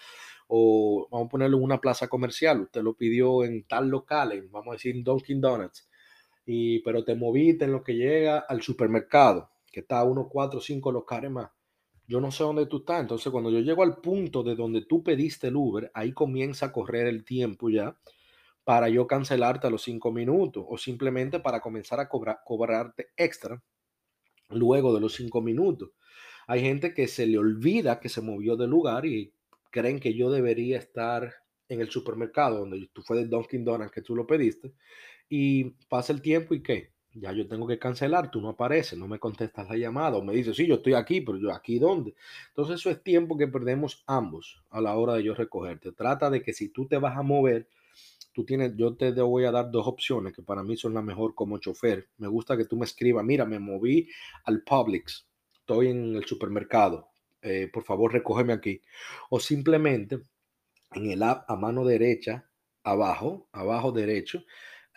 o 0.48 1.08
vamos 1.12 1.28
a 1.28 1.30
ponerlo 1.30 1.58
en 1.58 1.64
una 1.64 1.82
plaza 1.82 2.08
comercial, 2.08 2.62
usted 2.62 2.82
lo 2.82 2.94
pidió 2.94 3.44
en 3.44 3.64
tal 3.64 3.90
local, 3.90 4.48
vamos 4.50 4.70
a 4.70 4.74
decir 4.74 4.96
Dunkin' 5.04 5.42
Donuts, 5.42 5.90
y, 6.46 6.80
pero 6.80 7.04
te 7.04 7.16
moviste 7.16 7.66
en 7.66 7.74
lo 7.74 7.84
que 7.84 7.96
llega 7.96 8.40
al 8.40 8.62
supermercado, 8.62 9.50
está 9.82 10.00
a 10.00 10.04
unos 10.04 10.28
4 10.30 10.60
o 10.60 10.62
5 10.62 10.92
locales 10.92 11.32
más. 11.32 11.50
Yo 12.08 12.22
no 12.22 12.32
sé 12.32 12.44
dónde 12.44 12.66
tú 12.68 12.78
estás, 12.78 13.02
entonces 13.02 13.32
cuando 13.32 13.52
yo 13.52 13.60
llego 13.60 13.84
al 13.84 13.98
punto 13.98 14.42
de 14.42 14.56
donde 14.56 14.82
tú 14.82 15.04
pediste 15.04 15.48
el 15.48 15.58
Uber, 15.58 15.92
ahí 15.94 16.14
comienza 16.14 16.68
a 16.68 16.72
correr 16.72 17.08
el 17.08 17.26
tiempo 17.26 17.70
ya 17.70 17.98
para 18.64 18.90
yo 18.90 19.08
cancelarte 19.08 19.68
a 19.68 19.70
los 19.70 19.84
5 19.84 20.12
minutos 20.12 20.66
o 20.68 20.78
simplemente 20.78 21.40
para 21.40 21.62
comenzar 21.62 22.00
a 22.00 22.10
cobrar, 22.10 22.40
cobrarte 22.46 23.10
extra 23.16 23.62
luego 24.50 24.94
de 24.94 25.02
los 25.02 25.16
5 25.16 25.42
minutos. 25.42 25.92
Hay 26.48 26.62
gente 26.62 26.94
que 26.94 27.08
se 27.08 27.28
le 27.28 27.38
olvida 27.38 28.00
que 28.00 28.10
se 28.10 28.22
movió 28.22 28.56
del 28.56 28.70
lugar 28.70 29.06
y 29.06 29.34
creen 29.72 30.00
que 30.00 30.14
yo 30.14 30.32
debería 30.32 30.78
estar 30.78 31.34
en 31.70 31.82
el 31.82 31.90
supermercado 31.90 32.60
donde 32.60 32.90
tú 32.94 33.02
fue 33.02 33.18
de 33.18 33.28
Dunkin' 33.28 33.66
Donuts 33.66 33.92
que 33.92 34.02
tú 34.02 34.16
lo 34.16 34.26
pediste 34.26 34.74
y 35.30 35.72
pasa 35.90 36.14
el 36.14 36.22
tiempo 36.22 36.54
y 36.54 36.64
qué, 36.64 36.94
ya 37.20 37.32
yo 37.32 37.48
tengo 37.48 37.68
que 37.68 37.80
cancelar, 37.80 38.32
tú 38.32 38.42
no 38.42 38.50
apareces, 38.50 38.98
no 38.98 39.08
me 39.08 39.20
contestas 39.20 39.70
la 39.70 39.78
llamada 39.78 40.18
o 40.18 40.24
me 40.24 40.34
dices, 40.34 40.56
sí, 40.56 40.68
yo 40.68 40.76
estoy 40.76 40.94
aquí, 40.94 41.22
pero 41.22 41.38
yo 41.38 41.52
aquí 41.52 41.80
dónde. 41.80 42.16
Entonces 42.50 42.76
eso 42.80 42.90
es 42.90 43.04
tiempo 43.04 43.38
que 43.38 43.48
perdemos 43.48 44.04
ambos 44.08 44.62
a 44.70 44.82
la 44.82 44.96
hora 44.96 45.14
de 45.14 45.24
yo 45.24 45.34
recogerte. 45.34 45.92
Trata 45.92 46.30
de 46.30 46.42
que 46.42 46.54
si 46.54 46.70
tú 46.70 46.88
te 46.88 46.98
vas 46.98 47.18
a 47.18 47.24
mover, 47.24 47.68
tú 48.34 48.46
tienes, 48.46 48.76
yo 48.76 48.96
te 48.96 49.12
voy 49.22 49.46
a 49.46 49.52
dar 49.52 49.72
dos 49.72 49.88
opciones 49.88 50.34
que 50.34 50.44
para 50.44 50.64
mí 50.64 50.78
son 50.78 50.94
la 50.94 51.02
mejor 51.02 51.34
como 51.34 51.58
chofer. 51.58 52.10
Me 52.18 52.28
gusta 52.28 52.56
que 52.56 52.66
tú 52.66 52.78
me 52.78 52.86
escribas, 52.86 53.26
mira, 53.26 53.46
me 53.46 53.60
moví 53.60 54.08
al 54.44 54.62
Publix, 54.64 55.28
estoy 55.54 55.88
en 55.88 56.16
el 56.16 56.26
supermercado, 56.26 57.10
eh, 57.42 57.70
por 57.72 57.84
favor 57.84 58.14
recógeme 58.14 58.54
aquí. 58.54 58.82
O 59.30 59.40
simplemente 59.40 60.20
en 60.94 61.12
el 61.12 61.24
app 61.24 61.50
a 61.50 61.56
mano 61.56 61.84
derecha, 61.84 62.48
abajo, 62.84 63.50
abajo 63.52 63.92
derecho, 63.92 64.44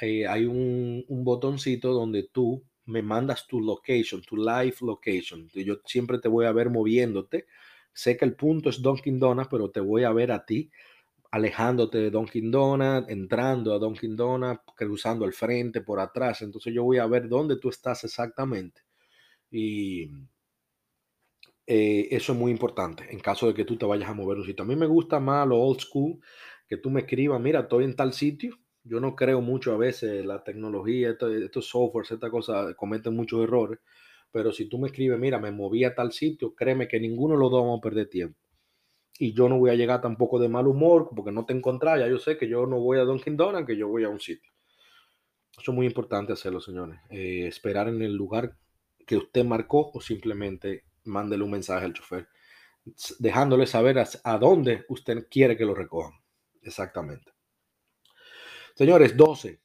eh, 0.01 0.27
hay 0.27 0.47
un, 0.47 1.05
un, 1.09 1.25
botoncito 1.25 1.93
donde 1.93 2.25
tú 2.33 2.65
me 2.87 3.03
mandas 3.03 3.47
tu 3.47 3.61
location, 3.61 4.23
tu 4.23 4.37
live 4.37 4.75
location. 4.81 5.49
Yo 5.55 5.77
siempre 5.85 6.19
te 6.19 6.29
voy 6.29 6.47
a 6.47 6.53
ver 6.53 6.71
moviéndote. 6.71 7.47
Sé 7.93 8.17
que 8.17 8.25
el 8.25 8.35
punto 8.35 8.71
es 8.71 8.81
Dunkin' 8.83 9.19
Donuts, 9.19 9.49
pero 9.51 9.71
te 9.71 9.81
voy 9.81 10.05
a 10.05 10.13
ver 10.13 10.33
a 10.33 10.45
ti 10.45 10.71
alejándote 11.31 11.99
de 11.99 12.11
Dunkin' 12.11 12.51
Donuts, 12.51 13.09
entrando 13.09 13.73
a 13.75 13.79
Dunkin' 13.79 14.17
Donuts, 14.17 14.63
cruzando 14.75 15.25
al 15.25 15.33
frente, 15.33 15.81
por 15.81 16.01
atrás. 16.01 16.43
Entonces 16.43 16.75
yo 16.75 16.85
voy 16.85 16.99
a 16.99 17.07
ver 17.07 17.29
dónde 17.29 17.57
tú 17.57 17.69
estás 17.69 18.05
exactamente. 18.05 18.83
Y 19.51 20.11
eh, 21.67 22.09
eso 22.11 22.33
es 22.33 22.39
muy 22.39 22.51
importante 22.51 23.07
en 23.11 23.21
caso 23.21 23.47
de 23.47 23.55
que 23.55 23.65
tú 23.65 23.77
te 23.77 23.87
vayas 23.87 24.11
a 24.11 24.15
mover 24.15 24.39
un 24.39 24.45
sitio. 24.45 24.65
A 24.65 24.69
mí 24.69 24.77
me 24.77 24.87
gusta 24.87 25.21
más 25.21 25.47
lo 25.47 25.59
old 25.59 25.81
school, 25.81 26.21
que 26.69 26.77
tú 26.77 26.91
me 26.91 27.01
escribas, 27.01 27.41
mira, 27.41 27.61
estoy 27.61 27.85
en 27.85 27.97
tal 27.97 28.13
sitio. 28.13 28.59
Yo 28.85 29.01
no 29.01 29.15
creo 29.15 29.41
mucho 29.41 29.73
a 29.73 29.77
veces 29.77 30.25
la 30.25 30.43
tecnología, 30.43 31.11
estos, 31.11 31.69
softwares, 31.69 32.11
esta 32.11 32.31
cosa, 32.31 32.75
cometen 32.75 33.15
muchos 33.15 33.43
errores. 33.43 33.79
Pero 34.33 34.53
si 34.53 34.69
tú 34.69 34.79
me 34.79 34.89
escribes, 34.89 35.19
mira, 35.19 35.39
me 35.39 35.51
moví 35.51 35.85
a 35.85 35.95
tal 35.95 36.13
sitio, 36.13 36.55
créeme 36.55 36.89
que 36.89 37.01
ninguno 37.01 37.35
de 37.35 37.41
los 37.41 37.51
dos 37.51 37.63
vamos 37.63 37.79
a 37.79 37.83
perder 37.83 38.09
tiempo. 38.09 38.39
Y 39.19 39.35
yo 39.35 39.49
no 39.49 39.59
voy 39.59 39.71
a 39.71 39.75
llegar 39.75 40.01
tampoco 40.01 40.39
de 40.39 40.49
mal 40.49 40.67
humor 40.67 41.11
porque 41.15 41.33
no 41.33 41.45
te 41.45 41.53
encontrás. 41.53 41.99
Ya 41.99 42.09
yo 42.09 42.19
sé 42.19 42.39
que 42.39 42.49
yo 42.49 42.67
no 42.67 42.81
voy 42.81 42.99
a 42.99 43.03
Dunkin' 43.03 43.37
Donuts, 43.37 43.67
que 43.67 43.77
yo 43.77 43.89
voy 43.89 44.05
a 44.05 44.09
un 44.09 44.21
sitio. 44.21 44.51
Eso 45.53 45.73
es 45.73 45.75
muy 45.75 45.87
importante 45.87 46.33
hacerlo, 46.33 46.61
señores. 46.61 46.99
Eh, 47.11 47.47
esperar 47.47 47.89
en 47.89 48.01
el 48.01 48.15
lugar 48.15 48.57
que 49.07 49.17
usted 49.17 49.45
marcó 49.45 49.91
o 49.93 50.01
simplemente 50.01 50.85
mándele 51.05 51.43
un 51.43 51.51
mensaje 51.51 51.85
al 51.85 51.93
chofer, 51.93 52.29
dejándole 53.19 53.67
saber 53.67 53.99
a, 53.99 54.39
dónde 54.39 54.85
usted 54.89 55.27
quiere 55.31 55.57
que 55.57 55.65
lo 55.65 55.75
recojan. 55.75 56.13
Exactamente. 56.63 57.33
Señores, 58.81 59.15
12. 59.15 59.61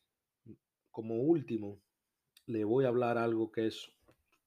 Como 0.92 1.16
último, 1.16 1.82
le 2.48 2.66
voy 2.66 2.84
a 2.84 2.90
hablar 2.90 3.18
algo 3.18 3.50
que 3.50 3.68
es 3.68 3.90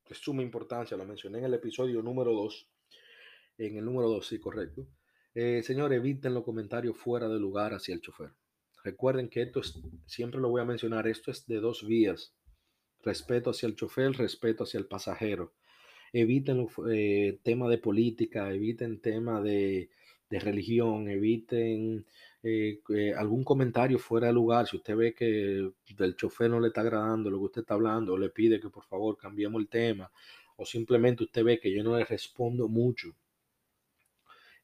de 0.06 0.14
suma 0.14 0.42
importancia, 0.42 0.94
lo 0.94 1.06
mencioné 1.06 1.38
en 1.38 1.44
el 1.46 1.54
episodio 1.54 2.02
número 2.02 2.34
2, 2.34 2.68
en 3.56 3.78
el 3.78 3.84
número 3.86 4.10
2, 4.10 4.26
sí, 4.26 4.38
correcto. 4.38 4.86
Eh, 5.34 5.62
señor, 5.62 5.94
eviten 5.94 6.34
los 6.34 6.44
comentarios 6.44 6.98
fuera 6.98 7.30
de 7.30 7.38
lugar 7.38 7.72
hacia 7.72 7.94
el 7.94 8.02
chofer. 8.02 8.32
Recuerden 8.84 9.30
que 9.30 9.40
esto 9.40 9.60
es, 9.60 9.80
siempre 10.04 10.38
lo 10.38 10.50
voy 10.50 10.60
a 10.60 10.66
mencionar, 10.66 11.08
esto 11.08 11.30
es 11.30 11.46
de 11.46 11.60
dos 11.60 11.86
vías. 11.86 12.34
Respeto 13.02 13.48
hacia 13.48 13.68
el 13.68 13.74
chofer, 13.74 14.12
respeto 14.18 14.64
hacia 14.64 14.76
el 14.76 14.86
pasajero. 14.86 15.54
Eviten 16.12 16.68
eh, 16.92 17.40
tema 17.42 17.70
de 17.70 17.78
política, 17.78 18.52
eviten 18.52 19.00
tema 19.00 19.40
de, 19.40 19.88
de 20.28 20.40
religión, 20.40 21.08
eviten 21.08 22.04
eh, 22.42 22.80
eh, 22.90 23.14
algún 23.16 23.42
comentario 23.44 23.98
fuera 23.98 24.28
de 24.28 24.32
lugar. 24.32 24.66
Si 24.66 24.76
usted 24.76 24.96
ve 24.96 25.14
que 25.14 25.70
del 25.96 26.16
chofer 26.16 26.50
no 26.50 26.60
le 26.60 26.68
está 26.68 26.82
agradando 26.82 27.30
lo 27.30 27.38
que 27.38 27.44
usted 27.44 27.60
está 27.62 27.74
hablando, 27.74 28.14
o 28.14 28.18
le 28.18 28.30
pide 28.30 28.60
que 28.60 28.70
por 28.70 28.84
favor 28.84 29.16
cambiemos 29.16 29.60
el 29.60 29.68
tema, 29.68 30.10
o 30.56 30.64
simplemente 30.64 31.24
usted 31.24 31.44
ve 31.44 31.60
que 31.60 31.72
yo 31.72 31.82
no 31.82 31.96
le 31.96 32.04
respondo 32.04 32.68
mucho, 32.68 33.14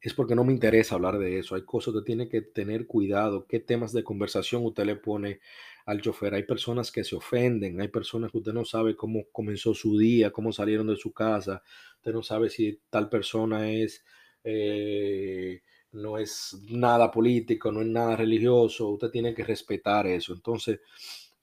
es 0.01 0.13
porque 0.15 0.35
no 0.35 0.45
me 0.45 0.53
interesa 0.53 0.97
hablar 0.97 1.19
de 1.19 1.39
eso. 1.39 1.55
Hay 1.55 1.63
cosas 1.63 1.95
que 1.95 2.03
tiene 2.03 2.29
que 2.29 2.43
tener 2.43 2.87
cuidado. 2.87 3.47
¿Qué 3.47 3.59
temas 3.59 3.93
de 3.93 4.05
conversación 4.05 4.65
usted 4.65 4.85
le 4.85 4.97
pone 4.97 5.41
al 5.87 6.03
chofer? 6.03 6.35
Hay 6.35 6.43
personas 6.43 6.93
que 6.93 7.05
se 7.05 7.17
ofenden, 7.17 7.81
hay 7.81 7.89
personas 7.89 8.31
que 8.31 8.39
usted 8.39 8.53
no 8.53 8.67
sabe 8.67 8.97
cómo 8.97 9.25
comenzó 9.33 9.73
su 9.75 9.99
día, 9.99 10.31
cómo 10.31 10.53
salieron 10.53 10.89
de 10.89 10.97
su 10.97 11.13
casa, 11.13 11.63
usted 11.97 12.13
no 12.13 12.23
sabe 12.23 12.51
si 12.51 12.81
tal 12.91 13.09
persona 13.09 13.71
es... 13.71 14.05
Eh, 14.45 15.63
no 15.95 16.19
es 16.19 16.59
nada 16.71 17.11
político, 17.11 17.73
no 17.73 17.81
es 17.81 17.87
nada 17.89 18.17
religioso, 18.17 18.89
usted 18.89 19.11
tiene 19.11 19.35
que 19.35 19.45
respetar 19.45 20.07
eso. 20.07 20.35
Entonces, 20.35 20.81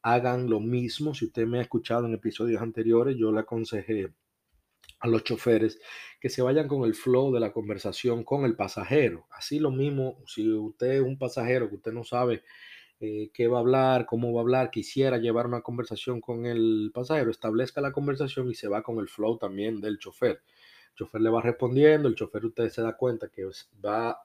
hagan 0.02 0.50
lo 0.50 0.60
mismo. 0.60 1.14
Si 1.14 1.26
usted 1.26 1.46
me 1.46 1.60
ha 1.60 1.62
escuchado 1.62 2.06
en 2.06 2.14
episodios 2.14 2.62
anteriores, 2.62 3.16
yo 3.18 3.32
le 3.32 3.40
aconsejé 3.40 4.14
a 5.00 5.08
los 5.08 5.24
choferes 5.24 5.80
que 6.20 6.30
se 6.30 6.42
vayan 6.42 6.68
con 6.68 6.84
el 6.84 6.94
flow 6.94 7.34
de 7.34 7.40
la 7.40 7.52
conversación 7.52 8.24
con 8.24 8.46
el 8.46 8.56
pasajero. 8.56 9.26
Así 9.32 9.60
lo 9.60 9.72
mismo, 9.72 10.18
si 10.28 10.48
usted 10.52 10.94
es 10.94 11.02
un 11.02 11.18
pasajero 11.18 11.70
que 11.70 11.76
usted 11.76 11.92
no 11.92 12.04
sabe 12.04 12.44
eh, 13.00 13.32
qué 13.34 13.48
va 13.48 13.58
a 13.58 13.62
hablar, 13.62 14.06
cómo 14.06 14.32
va 14.32 14.42
a 14.42 14.44
hablar, 14.44 14.70
quisiera 14.70 15.18
llevar 15.18 15.48
una 15.48 15.62
conversación 15.62 16.22
con 16.22 16.46
el 16.46 16.92
pasajero, 16.94 17.32
establezca 17.32 17.82
la 17.82 17.92
conversación 17.92 18.50
y 18.52 18.54
se 18.54 18.68
va 18.68 18.84
con 18.84 19.00
el 19.00 19.08
flow 19.08 19.38
también 19.40 19.82
del 19.82 19.98
chofer. 19.98 20.44
El 20.92 20.96
chofer 20.96 21.22
le 21.22 21.32
va 21.32 21.42
respondiendo, 21.42 22.08
el 22.08 22.16
chofer 22.16 22.46
usted 22.46 22.70
se 22.70 22.84
da 22.84 22.96
cuenta 22.96 23.30
que 23.30 23.44
va, 23.84 24.20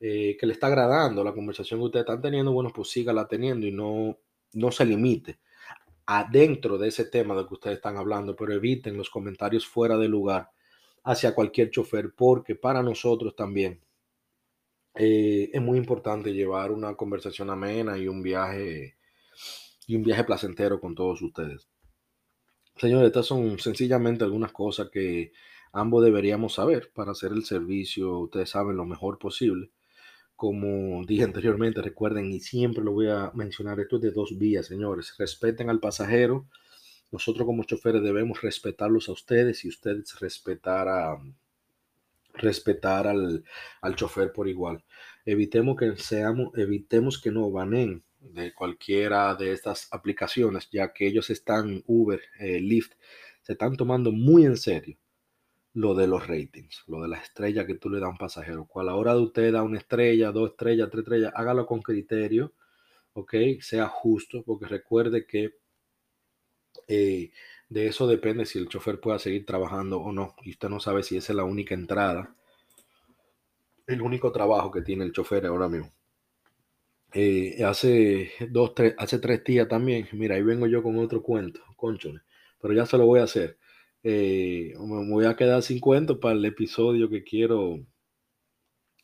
eh, 0.00 0.36
que 0.38 0.46
le 0.46 0.52
está 0.52 0.68
agradando 0.68 1.22
la 1.22 1.32
conversación 1.32 1.80
que 1.80 1.86
ustedes 1.86 2.04
están 2.04 2.22
teniendo, 2.22 2.52
bueno, 2.52 2.70
pues 2.74 2.88
sígala 2.90 3.28
teniendo 3.28 3.66
y 3.66 3.72
no, 3.72 4.18
no 4.52 4.70
se 4.70 4.84
limite 4.84 5.40
adentro 6.06 6.76
de 6.76 6.88
ese 6.88 7.04
tema 7.04 7.36
de 7.36 7.46
que 7.46 7.54
ustedes 7.54 7.76
están 7.76 7.96
hablando, 7.96 8.34
pero 8.34 8.52
eviten 8.52 8.96
los 8.96 9.10
comentarios 9.10 9.66
fuera 9.66 9.96
de 9.96 10.08
lugar 10.08 10.50
hacia 11.04 11.34
cualquier 11.34 11.70
chofer, 11.70 12.12
porque 12.16 12.56
para 12.56 12.82
nosotros 12.82 13.36
también 13.36 13.80
eh, 14.94 15.50
es 15.52 15.62
muy 15.62 15.78
importante 15.78 16.32
llevar 16.32 16.72
una 16.72 16.94
conversación 16.96 17.50
amena 17.50 17.96
y 17.96 18.08
un 18.08 18.22
viaje 18.22 18.96
y 19.86 19.96
un 19.96 20.02
viaje 20.02 20.24
placentero 20.24 20.80
con 20.80 20.94
todos 20.94 21.22
ustedes. 21.22 21.68
Señores, 22.76 23.08
estas 23.08 23.26
son 23.26 23.58
sencillamente 23.58 24.24
algunas 24.24 24.52
cosas 24.52 24.90
que 24.90 25.32
ambos 25.72 26.04
deberíamos 26.04 26.54
saber 26.54 26.90
para 26.94 27.12
hacer 27.12 27.32
el 27.32 27.44
servicio, 27.44 28.18
ustedes 28.18 28.50
saben, 28.50 28.76
lo 28.76 28.84
mejor 28.84 29.18
posible 29.18 29.70
como 30.40 31.04
dije 31.04 31.24
anteriormente, 31.24 31.82
recuerden 31.82 32.32
y 32.32 32.40
siempre 32.40 32.82
lo 32.82 32.92
voy 32.92 33.08
a 33.08 33.30
mencionar, 33.34 33.78
esto 33.78 33.96
es 33.96 34.02
de 34.02 34.10
dos 34.10 34.38
vías, 34.38 34.66
señores. 34.66 35.14
Respeten 35.18 35.68
al 35.68 35.80
pasajero. 35.80 36.46
Nosotros 37.12 37.44
como 37.44 37.64
choferes 37.64 38.02
debemos 38.02 38.40
respetarlos 38.40 39.10
a 39.10 39.12
ustedes 39.12 39.66
y 39.66 39.68
ustedes 39.68 40.18
respetar, 40.18 40.88
a, 40.88 41.18
respetar 42.32 43.06
al, 43.06 43.44
al 43.82 43.96
chofer 43.96 44.32
por 44.32 44.48
igual. 44.48 44.82
Evitemos 45.26 45.76
que, 45.76 45.94
seamos, 45.96 46.56
evitemos 46.56 47.20
que 47.20 47.30
no 47.30 47.50
banen 47.50 48.02
de 48.20 48.54
cualquiera 48.54 49.34
de 49.34 49.52
estas 49.52 49.88
aplicaciones, 49.92 50.70
ya 50.70 50.94
que 50.94 51.06
ellos 51.06 51.28
están, 51.28 51.82
Uber, 51.86 52.22
eh, 52.38 52.60
Lyft, 52.60 52.94
se 53.42 53.52
están 53.52 53.76
tomando 53.76 54.10
muy 54.10 54.46
en 54.46 54.56
serio 54.56 54.96
lo 55.74 55.94
de 55.94 56.06
los 56.06 56.26
ratings, 56.26 56.84
lo 56.88 57.02
de 57.02 57.08
las 57.08 57.24
estrellas 57.24 57.66
que 57.66 57.76
tú 57.76 57.90
le 57.90 58.00
das 58.00 58.08
a 58.08 58.10
un 58.10 58.18
pasajero. 58.18 58.66
Cual 58.66 58.88
a 58.88 58.92
la 58.92 58.96
hora 58.96 59.14
de 59.14 59.20
usted 59.20 59.52
da 59.52 59.62
una 59.62 59.78
estrella, 59.78 60.32
dos 60.32 60.50
estrellas, 60.50 60.88
tres 60.90 61.02
estrellas, 61.04 61.32
hágalo 61.36 61.66
con 61.66 61.80
criterio, 61.80 62.52
¿ok? 63.14 63.34
Sea 63.60 63.86
justo, 63.88 64.42
porque 64.44 64.66
recuerde 64.66 65.26
que 65.26 65.54
eh, 66.88 67.30
de 67.68 67.86
eso 67.86 68.06
depende 68.06 68.46
si 68.46 68.58
el 68.58 68.68
chofer 68.68 69.00
pueda 69.00 69.18
seguir 69.18 69.46
trabajando 69.46 70.00
o 70.00 70.12
no. 70.12 70.34
Y 70.42 70.50
usted 70.50 70.68
no 70.68 70.80
sabe 70.80 71.02
si 71.02 71.16
esa 71.16 71.32
es 71.32 71.36
la 71.36 71.44
única 71.44 71.74
entrada, 71.74 72.34
el 73.86 74.02
único 74.02 74.32
trabajo 74.32 74.70
que 74.70 74.82
tiene 74.82 75.04
el 75.04 75.12
chofer 75.12 75.46
ahora 75.46 75.68
mismo. 75.68 75.90
Eh, 77.12 77.64
hace 77.64 78.30
dos, 78.50 78.74
tres, 78.74 78.94
hace 78.98 79.18
tres 79.18 79.42
días 79.42 79.66
también, 79.68 80.08
mira, 80.12 80.36
ahí 80.36 80.42
vengo 80.42 80.66
yo 80.68 80.82
con 80.82 80.96
otro 80.98 81.22
cuento, 81.22 81.60
conchole, 81.76 82.20
pero 82.60 82.72
ya 82.72 82.86
se 82.86 82.96
lo 82.98 83.06
voy 83.06 83.18
a 83.20 83.24
hacer. 83.24 83.58
Eh, 84.02 84.74
me 84.78 85.10
voy 85.10 85.26
a 85.26 85.36
quedar 85.36 85.62
sin 85.62 85.78
cuento 85.80 86.20
para 86.20 86.34
el 86.34 86.44
episodio 86.44 87.10
que 87.10 87.22
quiero 87.22 87.80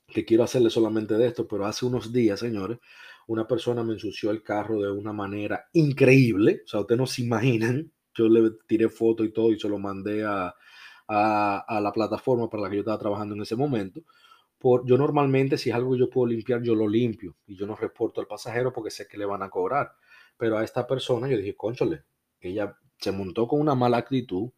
que 0.09 0.24
quiero 0.24 0.44
hacerle 0.44 0.70
solamente 0.70 1.14
de 1.14 1.26
esto, 1.26 1.46
pero 1.48 1.66
hace 1.66 1.85
unos 1.85 2.12
días, 2.12 2.40
señores, 2.40 2.78
una 3.26 3.46
persona 3.46 3.82
me 3.82 3.94
ensució 3.94 4.30
el 4.30 4.42
carro 4.42 4.80
de 4.80 4.90
una 4.90 5.12
manera 5.12 5.66
increíble. 5.72 6.62
O 6.64 6.68
sea, 6.68 6.80
ustedes 6.80 6.98
no 6.98 7.06
se 7.06 7.22
imaginan. 7.22 7.92
Yo 8.14 8.28
le 8.28 8.52
tiré 8.66 8.88
foto 8.88 9.24
y 9.24 9.32
todo 9.32 9.52
y 9.52 9.59
se 9.59 9.68
lo 9.68 9.78
mandé 9.78 10.24
a, 10.24 10.54
a, 11.09 11.80
la 11.80 11.92
plataforma 11.92 12.48
para 12.48 12.64
la 12.64 12.70
que 12.70 12.76
yo 12.76 12.80
estaba 12.80 12.98
trabajando 12.98 13.35
en 13.35 13.42
ese 13.42 13.56
momento. 13.56 14.02
Por, 14.59 14.87
yo 14.87 14.96
normalmente, 14.96 15.59
si 15.59 15.70
es 15.70 15.76
algo 15.76 15.92
que 15.92 15.98
yo 15.98 16.11
puedo 16.11 16.28
limpiar, 16.28 16.62
yo 16.62 16.74
lo 16.74 16.88
limpio 16.88 17.37
y 17.46 17.56
yo 17.56 17.66
no 17.66 17.76
reporto 17.76 18.20
al 18.20 18.26
pasajero 18.26 18.72
porque 18.72 18.90
sé 18.90 19.06
que 19.06 19.18
le 19.18 19.26
van 19.26 19.42
a 19.42 19.50
cobrar. 19.50 19.92
Pero 20.37 20.59
a 20.59 20.64
esta 20.64 20.87
persona 20.87 21.28
yo 21.28 21.37
dije, 21.37 21.56
conchole, 21.56 22.04
ella 22.40 22.76
se 22.98 23.12
montó 23.12 23.46
con 23.46 23.61
una 23.61 23.74
mala 23.74 23.98
actitud, 23.98 24.50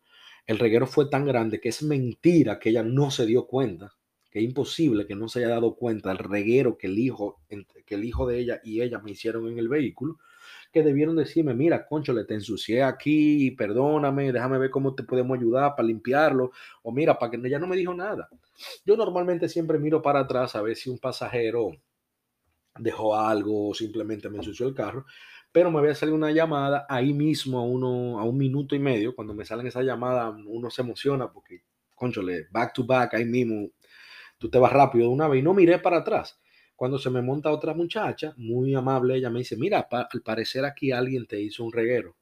el 0.48 0.58
reguero 0.58 0.86
fue 0.86 1.10
tan 1.10 1.26
grande 1.26 1.60
que 1.60 1.68
es 1.68 1.82
mentira 1.82 2.58
que 2.58 2.70
ella 2.70 2.82
no 2.82 3.10
se 3.10 3.26
dio 3.26 3.46
cuenta, 3.46 3.92
que 4.30 4.38
es 4.38 4.44
imposible 4.46 5.06
que 5.06 5.14
no 5.14 5.28
se 5.28 5.40
haya 5.40 5.50
dado 5.50 5.76
cuenta 5.76 6.08
del 6.08 6.18
reguero 6.18 6.78
que 6.78 6.86
el 6.86 6.98
hijo, 6.98 7.42
que 7.84 7.94
el 7.94 8.04
hijo 8.04 8.26
de 8.26 8.38
ella 8.38 8.60
y 8.64 8.80
ella 8.80 8.98
me 8.98 9.10
hicieron 9.10 9.46
en 9.48 9.58
el 9.58 9.68
vehículo, 9.68 10.16
que 10.72 10.82
debieron 10.82 11.16
decirme, 11.16 11.52
mira, 11.52 11.86
concho, 11.86 12.14
le 12.14 12.24
te 12.24 12.32
ensucié 12.32 12.82
aquí, 12.82 13.50
perdóname, 13.50 14.32
déjame 14.32 14.56
ver 14.56 14.70
cómo 14.70 14.94
te 14.94 15.02
podemos 15.02 15.36
ayudar 15.36 15.76
para 15.76 15.86
limpiarlo, 15.86 16.52
o 16.82 16.92
mira, 16.92 17.18
para 17.18 17.30
que 17.30 17.46
ella 17.46 17.58
no 17.58 17.66
me 17.66 17.76
dijo 17.76 17.92
nada. 17.92 18.30
Yo 18.86 18.96
normalmente 18.96 19.50
siempre 19.50 19.78
miro 19.78 20.00
para 20.00 20.20
atrás 20.20 20.56
a 20.56 20.62
ver 20.62 20.76
si 20.76 20.88
un 20.88 20.98
pasajero 20.98 21.72
dejó 22.78 23.16
algo 23.16 23.68
o 23.68 23.74
simplemente 23.74 24.30
me 24.30 24.38
ensució 24.38 24.66
el 24.66 24.74
carro, 24.74 25.04
pero 25.52 25.70
me 25.70 25.78
había 25.78 25.94
salido 25.94 26.16
una 26.16 26.30
llamada 26.30 26.86
ahí 26.88 27.12
mismo 27.12 27.58
a, 27.58 27.62
uno, 27.62 28.18
a 28.18 28.24
un 28.24 28.36
minuto 28.36 28.74
y 28.74 28.78
medio. 28.78 29.14
Cuando 29.14 29.34
me 29.34 29.44
salen 29.44 29.66
esa 29.66 29.82
llamada, 29.82 30.30
uno 30.30 30.70
se 30.70 30.82
emociona 30.82 31.30
porque, 31.32 31.62
conchole, 31.94 32.46
back 32.50 32.74
to 32.74 32.84
back, 32.84 33.14
ahí 33.14 33.24
mismo, 33.24 33.70
tú 34.38 34.50
te 34.50 34.58
vas 34.58 34.72
rápido 34.72 35.08
de 35.08 35.14
una 35.14 35.28
vez 35.28 35.40
y 35.40 35.42
no 35.42 35.54
miré 35.54 35.78
para 35.78 35.98
atrás. 35.98 36.38
Cuando 36.76 36.98
se 36.98 37.10
me 37.10 37.22
monta 37.22 37.50
otra 37.50 37.74
muchacha, 37.74 38.34
muy 38.36 38.74
amable, 38.74 39.16
ella 39.16 39.30
me 39.30 39.40
dice, 39.40 39.56
mira, 39.56 39.88
al 39.90 40.22
parecer 40.22 40.64
aquí 40.64 40.92
alguien 40.92 41.26
te 41.26 41.40
hizo 41.40 41.64
un 41.64 41.72
reguero. 41.72 42.14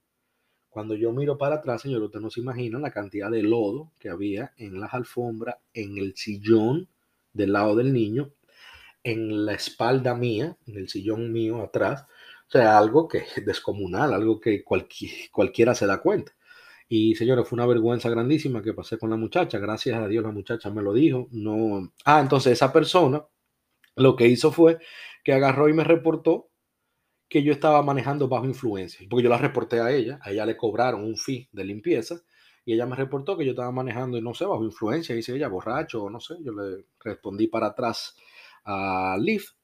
Cuando 0.70 0.94
yo 0.94 1.12
miro 1.12 1.36
para 1.36 1.56
atrás, 1.56 1.82
señor, 1.82 2.02
usted 2.02 2.20
no 2.20 2.30
se 2.30 2.40
imagina 2.40 2.78
la 2.78 2.90
cantidad 2.90 3.30
de 3.30 3.42
lodo 3.42 3.92
que 3.98 4.08
había 4.08 4.52
en 4.56 4.80
las 4.80 4.94
alfombras, 4.94 5.56
en 5.74 5.98
el 5.98 6.14
sillón 6.16 6.88
del 7.32 7.52
lado 7.52 7.76
del 7.76 7.92
niño, 7.92 8.32
en 9.02 9.46
la 9.46 9.54
espalda 9.54 10.14
mía, 10.14 10.56
en 10.66 10.76
el 10.76 10.88
sillón 10.88 11.32
mío 11.32 11.62
atrás, 11.62 12.06
o 12.48 12.50
sea, 12.50 12.78
algo 12.78 13.08
que 13.08 13.18
es 13.18 13.26
descomunal, 13.46 14.14
algo 14.14 14.40
que 14.40 14.62
cualquiera 14.64 15.74
se 15.74 15.86
da 15.86 16.00
cuenta. 16.00 16.32
Y 16.88 17.16
señores, 17.16 17.48
fue 17.48 17.56
una 17.56 17.66
vergüenza 17.66 18.08
grandísima 18.08 18.62
que 18.62 18.74
pasé 18.74 18.98
con 18.98 19.10
la 19.10 19.16
muchacha. 19.16 19.58
Gracias 19.58 19.98
a 19.98 20.06
Dios 20.06 20.22
la 20.24 20.30
muchacha 20.30 20.70
me 20.70 20.82
lo 20.82 20.92
dijo. 20.92 21.28
No. 21.32 21.92
Ah, 22.04 22.20
entonces 22.20 22.52
esa 22.52 22.72
persona 22.72 23.24
lo 23.96 24.16
que 24.16 24.28
hizo 24.28 24.52
fue 24.52 24.78
que 25.24 25.32
agarró 25.32 25.68
y 25.68 25.72
me 25.72 25.84
reportó 25.84 26.50
que 27.28 27.42
yo 27.42 27.52
estaba 27.52 27.82
manejando 27.82 28.28
bajo 28.28 28.46
influencia. 28.46 29.06
Porque 29.10 29.24
yo 29.24 29.30
la 29.30 29.38
reporté 29.38 29.80
a 29.80 29.90
ella. 29.92 30.20
A 30.22 30.30
ella 30.30 30.46
le 30.46 30.56
cobraron 30.56 31.02
un 31.04 31.16
fee 31.16 31.48
de 31.52 31.64
limpieza. 31.64 32.20
Y 32.64 32.74
ella 32.74 32.86
me 32.86 32.96
reportó 32.96 33.36
que 33.36 33.44
yo 33.44 33.52
estaba 33.52 33.70
manejando, 33.72 34.18
y 34.18 34.22
no 34.22 34.34
sé, 34.34 34.44
bajo 34.44 34.64
influencia. 34.64 35.14
Dice 35.14 35.34
ella, 35.34 35.48
borracho 35.48 36.04
o 36.04 36.10
no 36.10 36.20
sé. 36.20 36.36
Yo 36.42 36.52
le 36.52 36.86
respondí 37.00 37.48
para 37.48 37.68
atrás 37.68 38.16
a 38.64 39.16
Lyft 39.20 39.56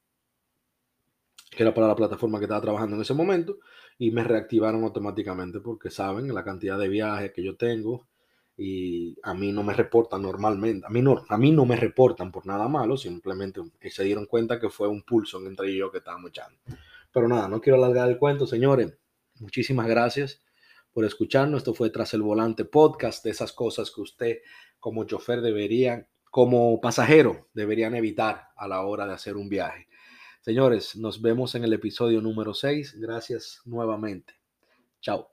que 1.55 1.63
era 1.63 1.75
para 1.75 1.87
la 1.87 1.97
plataforma 1.97 2.39
que 2.39 2.47
estaba 2.47 2.63
trabajando 2.63 2.97
en 2.97 3.03
ese 3.03 3.15
momento, 3.15 3.59
y 3.99 4.11
me 4.11 4.25
reactivaron 4.25 4.83
automáticamente 4.85 5.61
porque 5.61 5.91
saben 5.91 6.33
la 6.35 6.45
cantidad 6.45 6.79
de 6.79 6.89
viajes 6.89 7.33
que 7.33 7.43
yo 7.43 7.57
tengo 7.57 8.09
y 8.57 9.17
a 9.23 9.35
mí 9.35 9.53
no 9.53 9.63
me 9.63 9.73
reportan 9.73 10.23
normalmente, 10.23 10.87
a 10.87 10.91
mí 10.91 11.03
no, 11.03 11.25
a 11.29 11.39
mí 11.39 11.51
no 11.51 11.65
me 11.65 11.77
reportan 11.77 12.31
por 12.31 12.47
nada 12.47 12.69
malo, 12.69 12.97
simplemente 12.97 13.61
se 13.91 14.05
dieron 14.05 14.27
cuenta 14.27 14.59
que 14.59 14.69
fue 14.71 14.89
un 14.89 15.03
pulso 15.03 15.39
entre 15.47 15.71
ellos 15.71 15.91
que 15.91 15.99
estábamos 15.99 16.31
echando. 16.31 16.59
Pero 17.13 17.29
nada, 17.29 17.49
no 17.49 17.61
quiero 17.61 17.77
alargar 17.77 18.09
el 18.09 18.19
cuento, 18.19 18.47
señores. 18.47 18.95
Muchísimas 19.41 19.87
gracias 19.87 20.43
por 20.93 21.05
escucharnos. 21.05 21.59
Esto 21.59 21.75
fue 21.75 21.91
Tras 21.91 22.15
el 22.15 22.23
Volante 22.23 22.65
Podcast, 22.65 23.25
de 23.25 23.31
esas 23.31 23.53
cosas 23.53 23.91
que 23.91 24.01
usted 24.01 24.39
como 24.79 25.05
chofer 25.05 25.43
debería, 25.43 26.09
como 26.31 26.81
pasajero, 26.81 27.49
deberían 27.53 27.95
evitar 27.95 28.49
a 28.57 28.67
la 28.67 28.83
hora 28.83 29.07
de 29.07 29.13
hacer 29.13 29.37
un 29.37 29.49
viaje. 29.49 29.89
Señores, 30.43 30.97
nos 30.97 31.23
vemos 31.23 31.55
en 31.55 31.63
el 31.63 31.73
episodio 31.73 32.21
número 32.21 32.53
6. 32.53 32.97
Gracias 32.99 33.61
nuevamente. 33.65 34.35
Chao. 35.01 35.31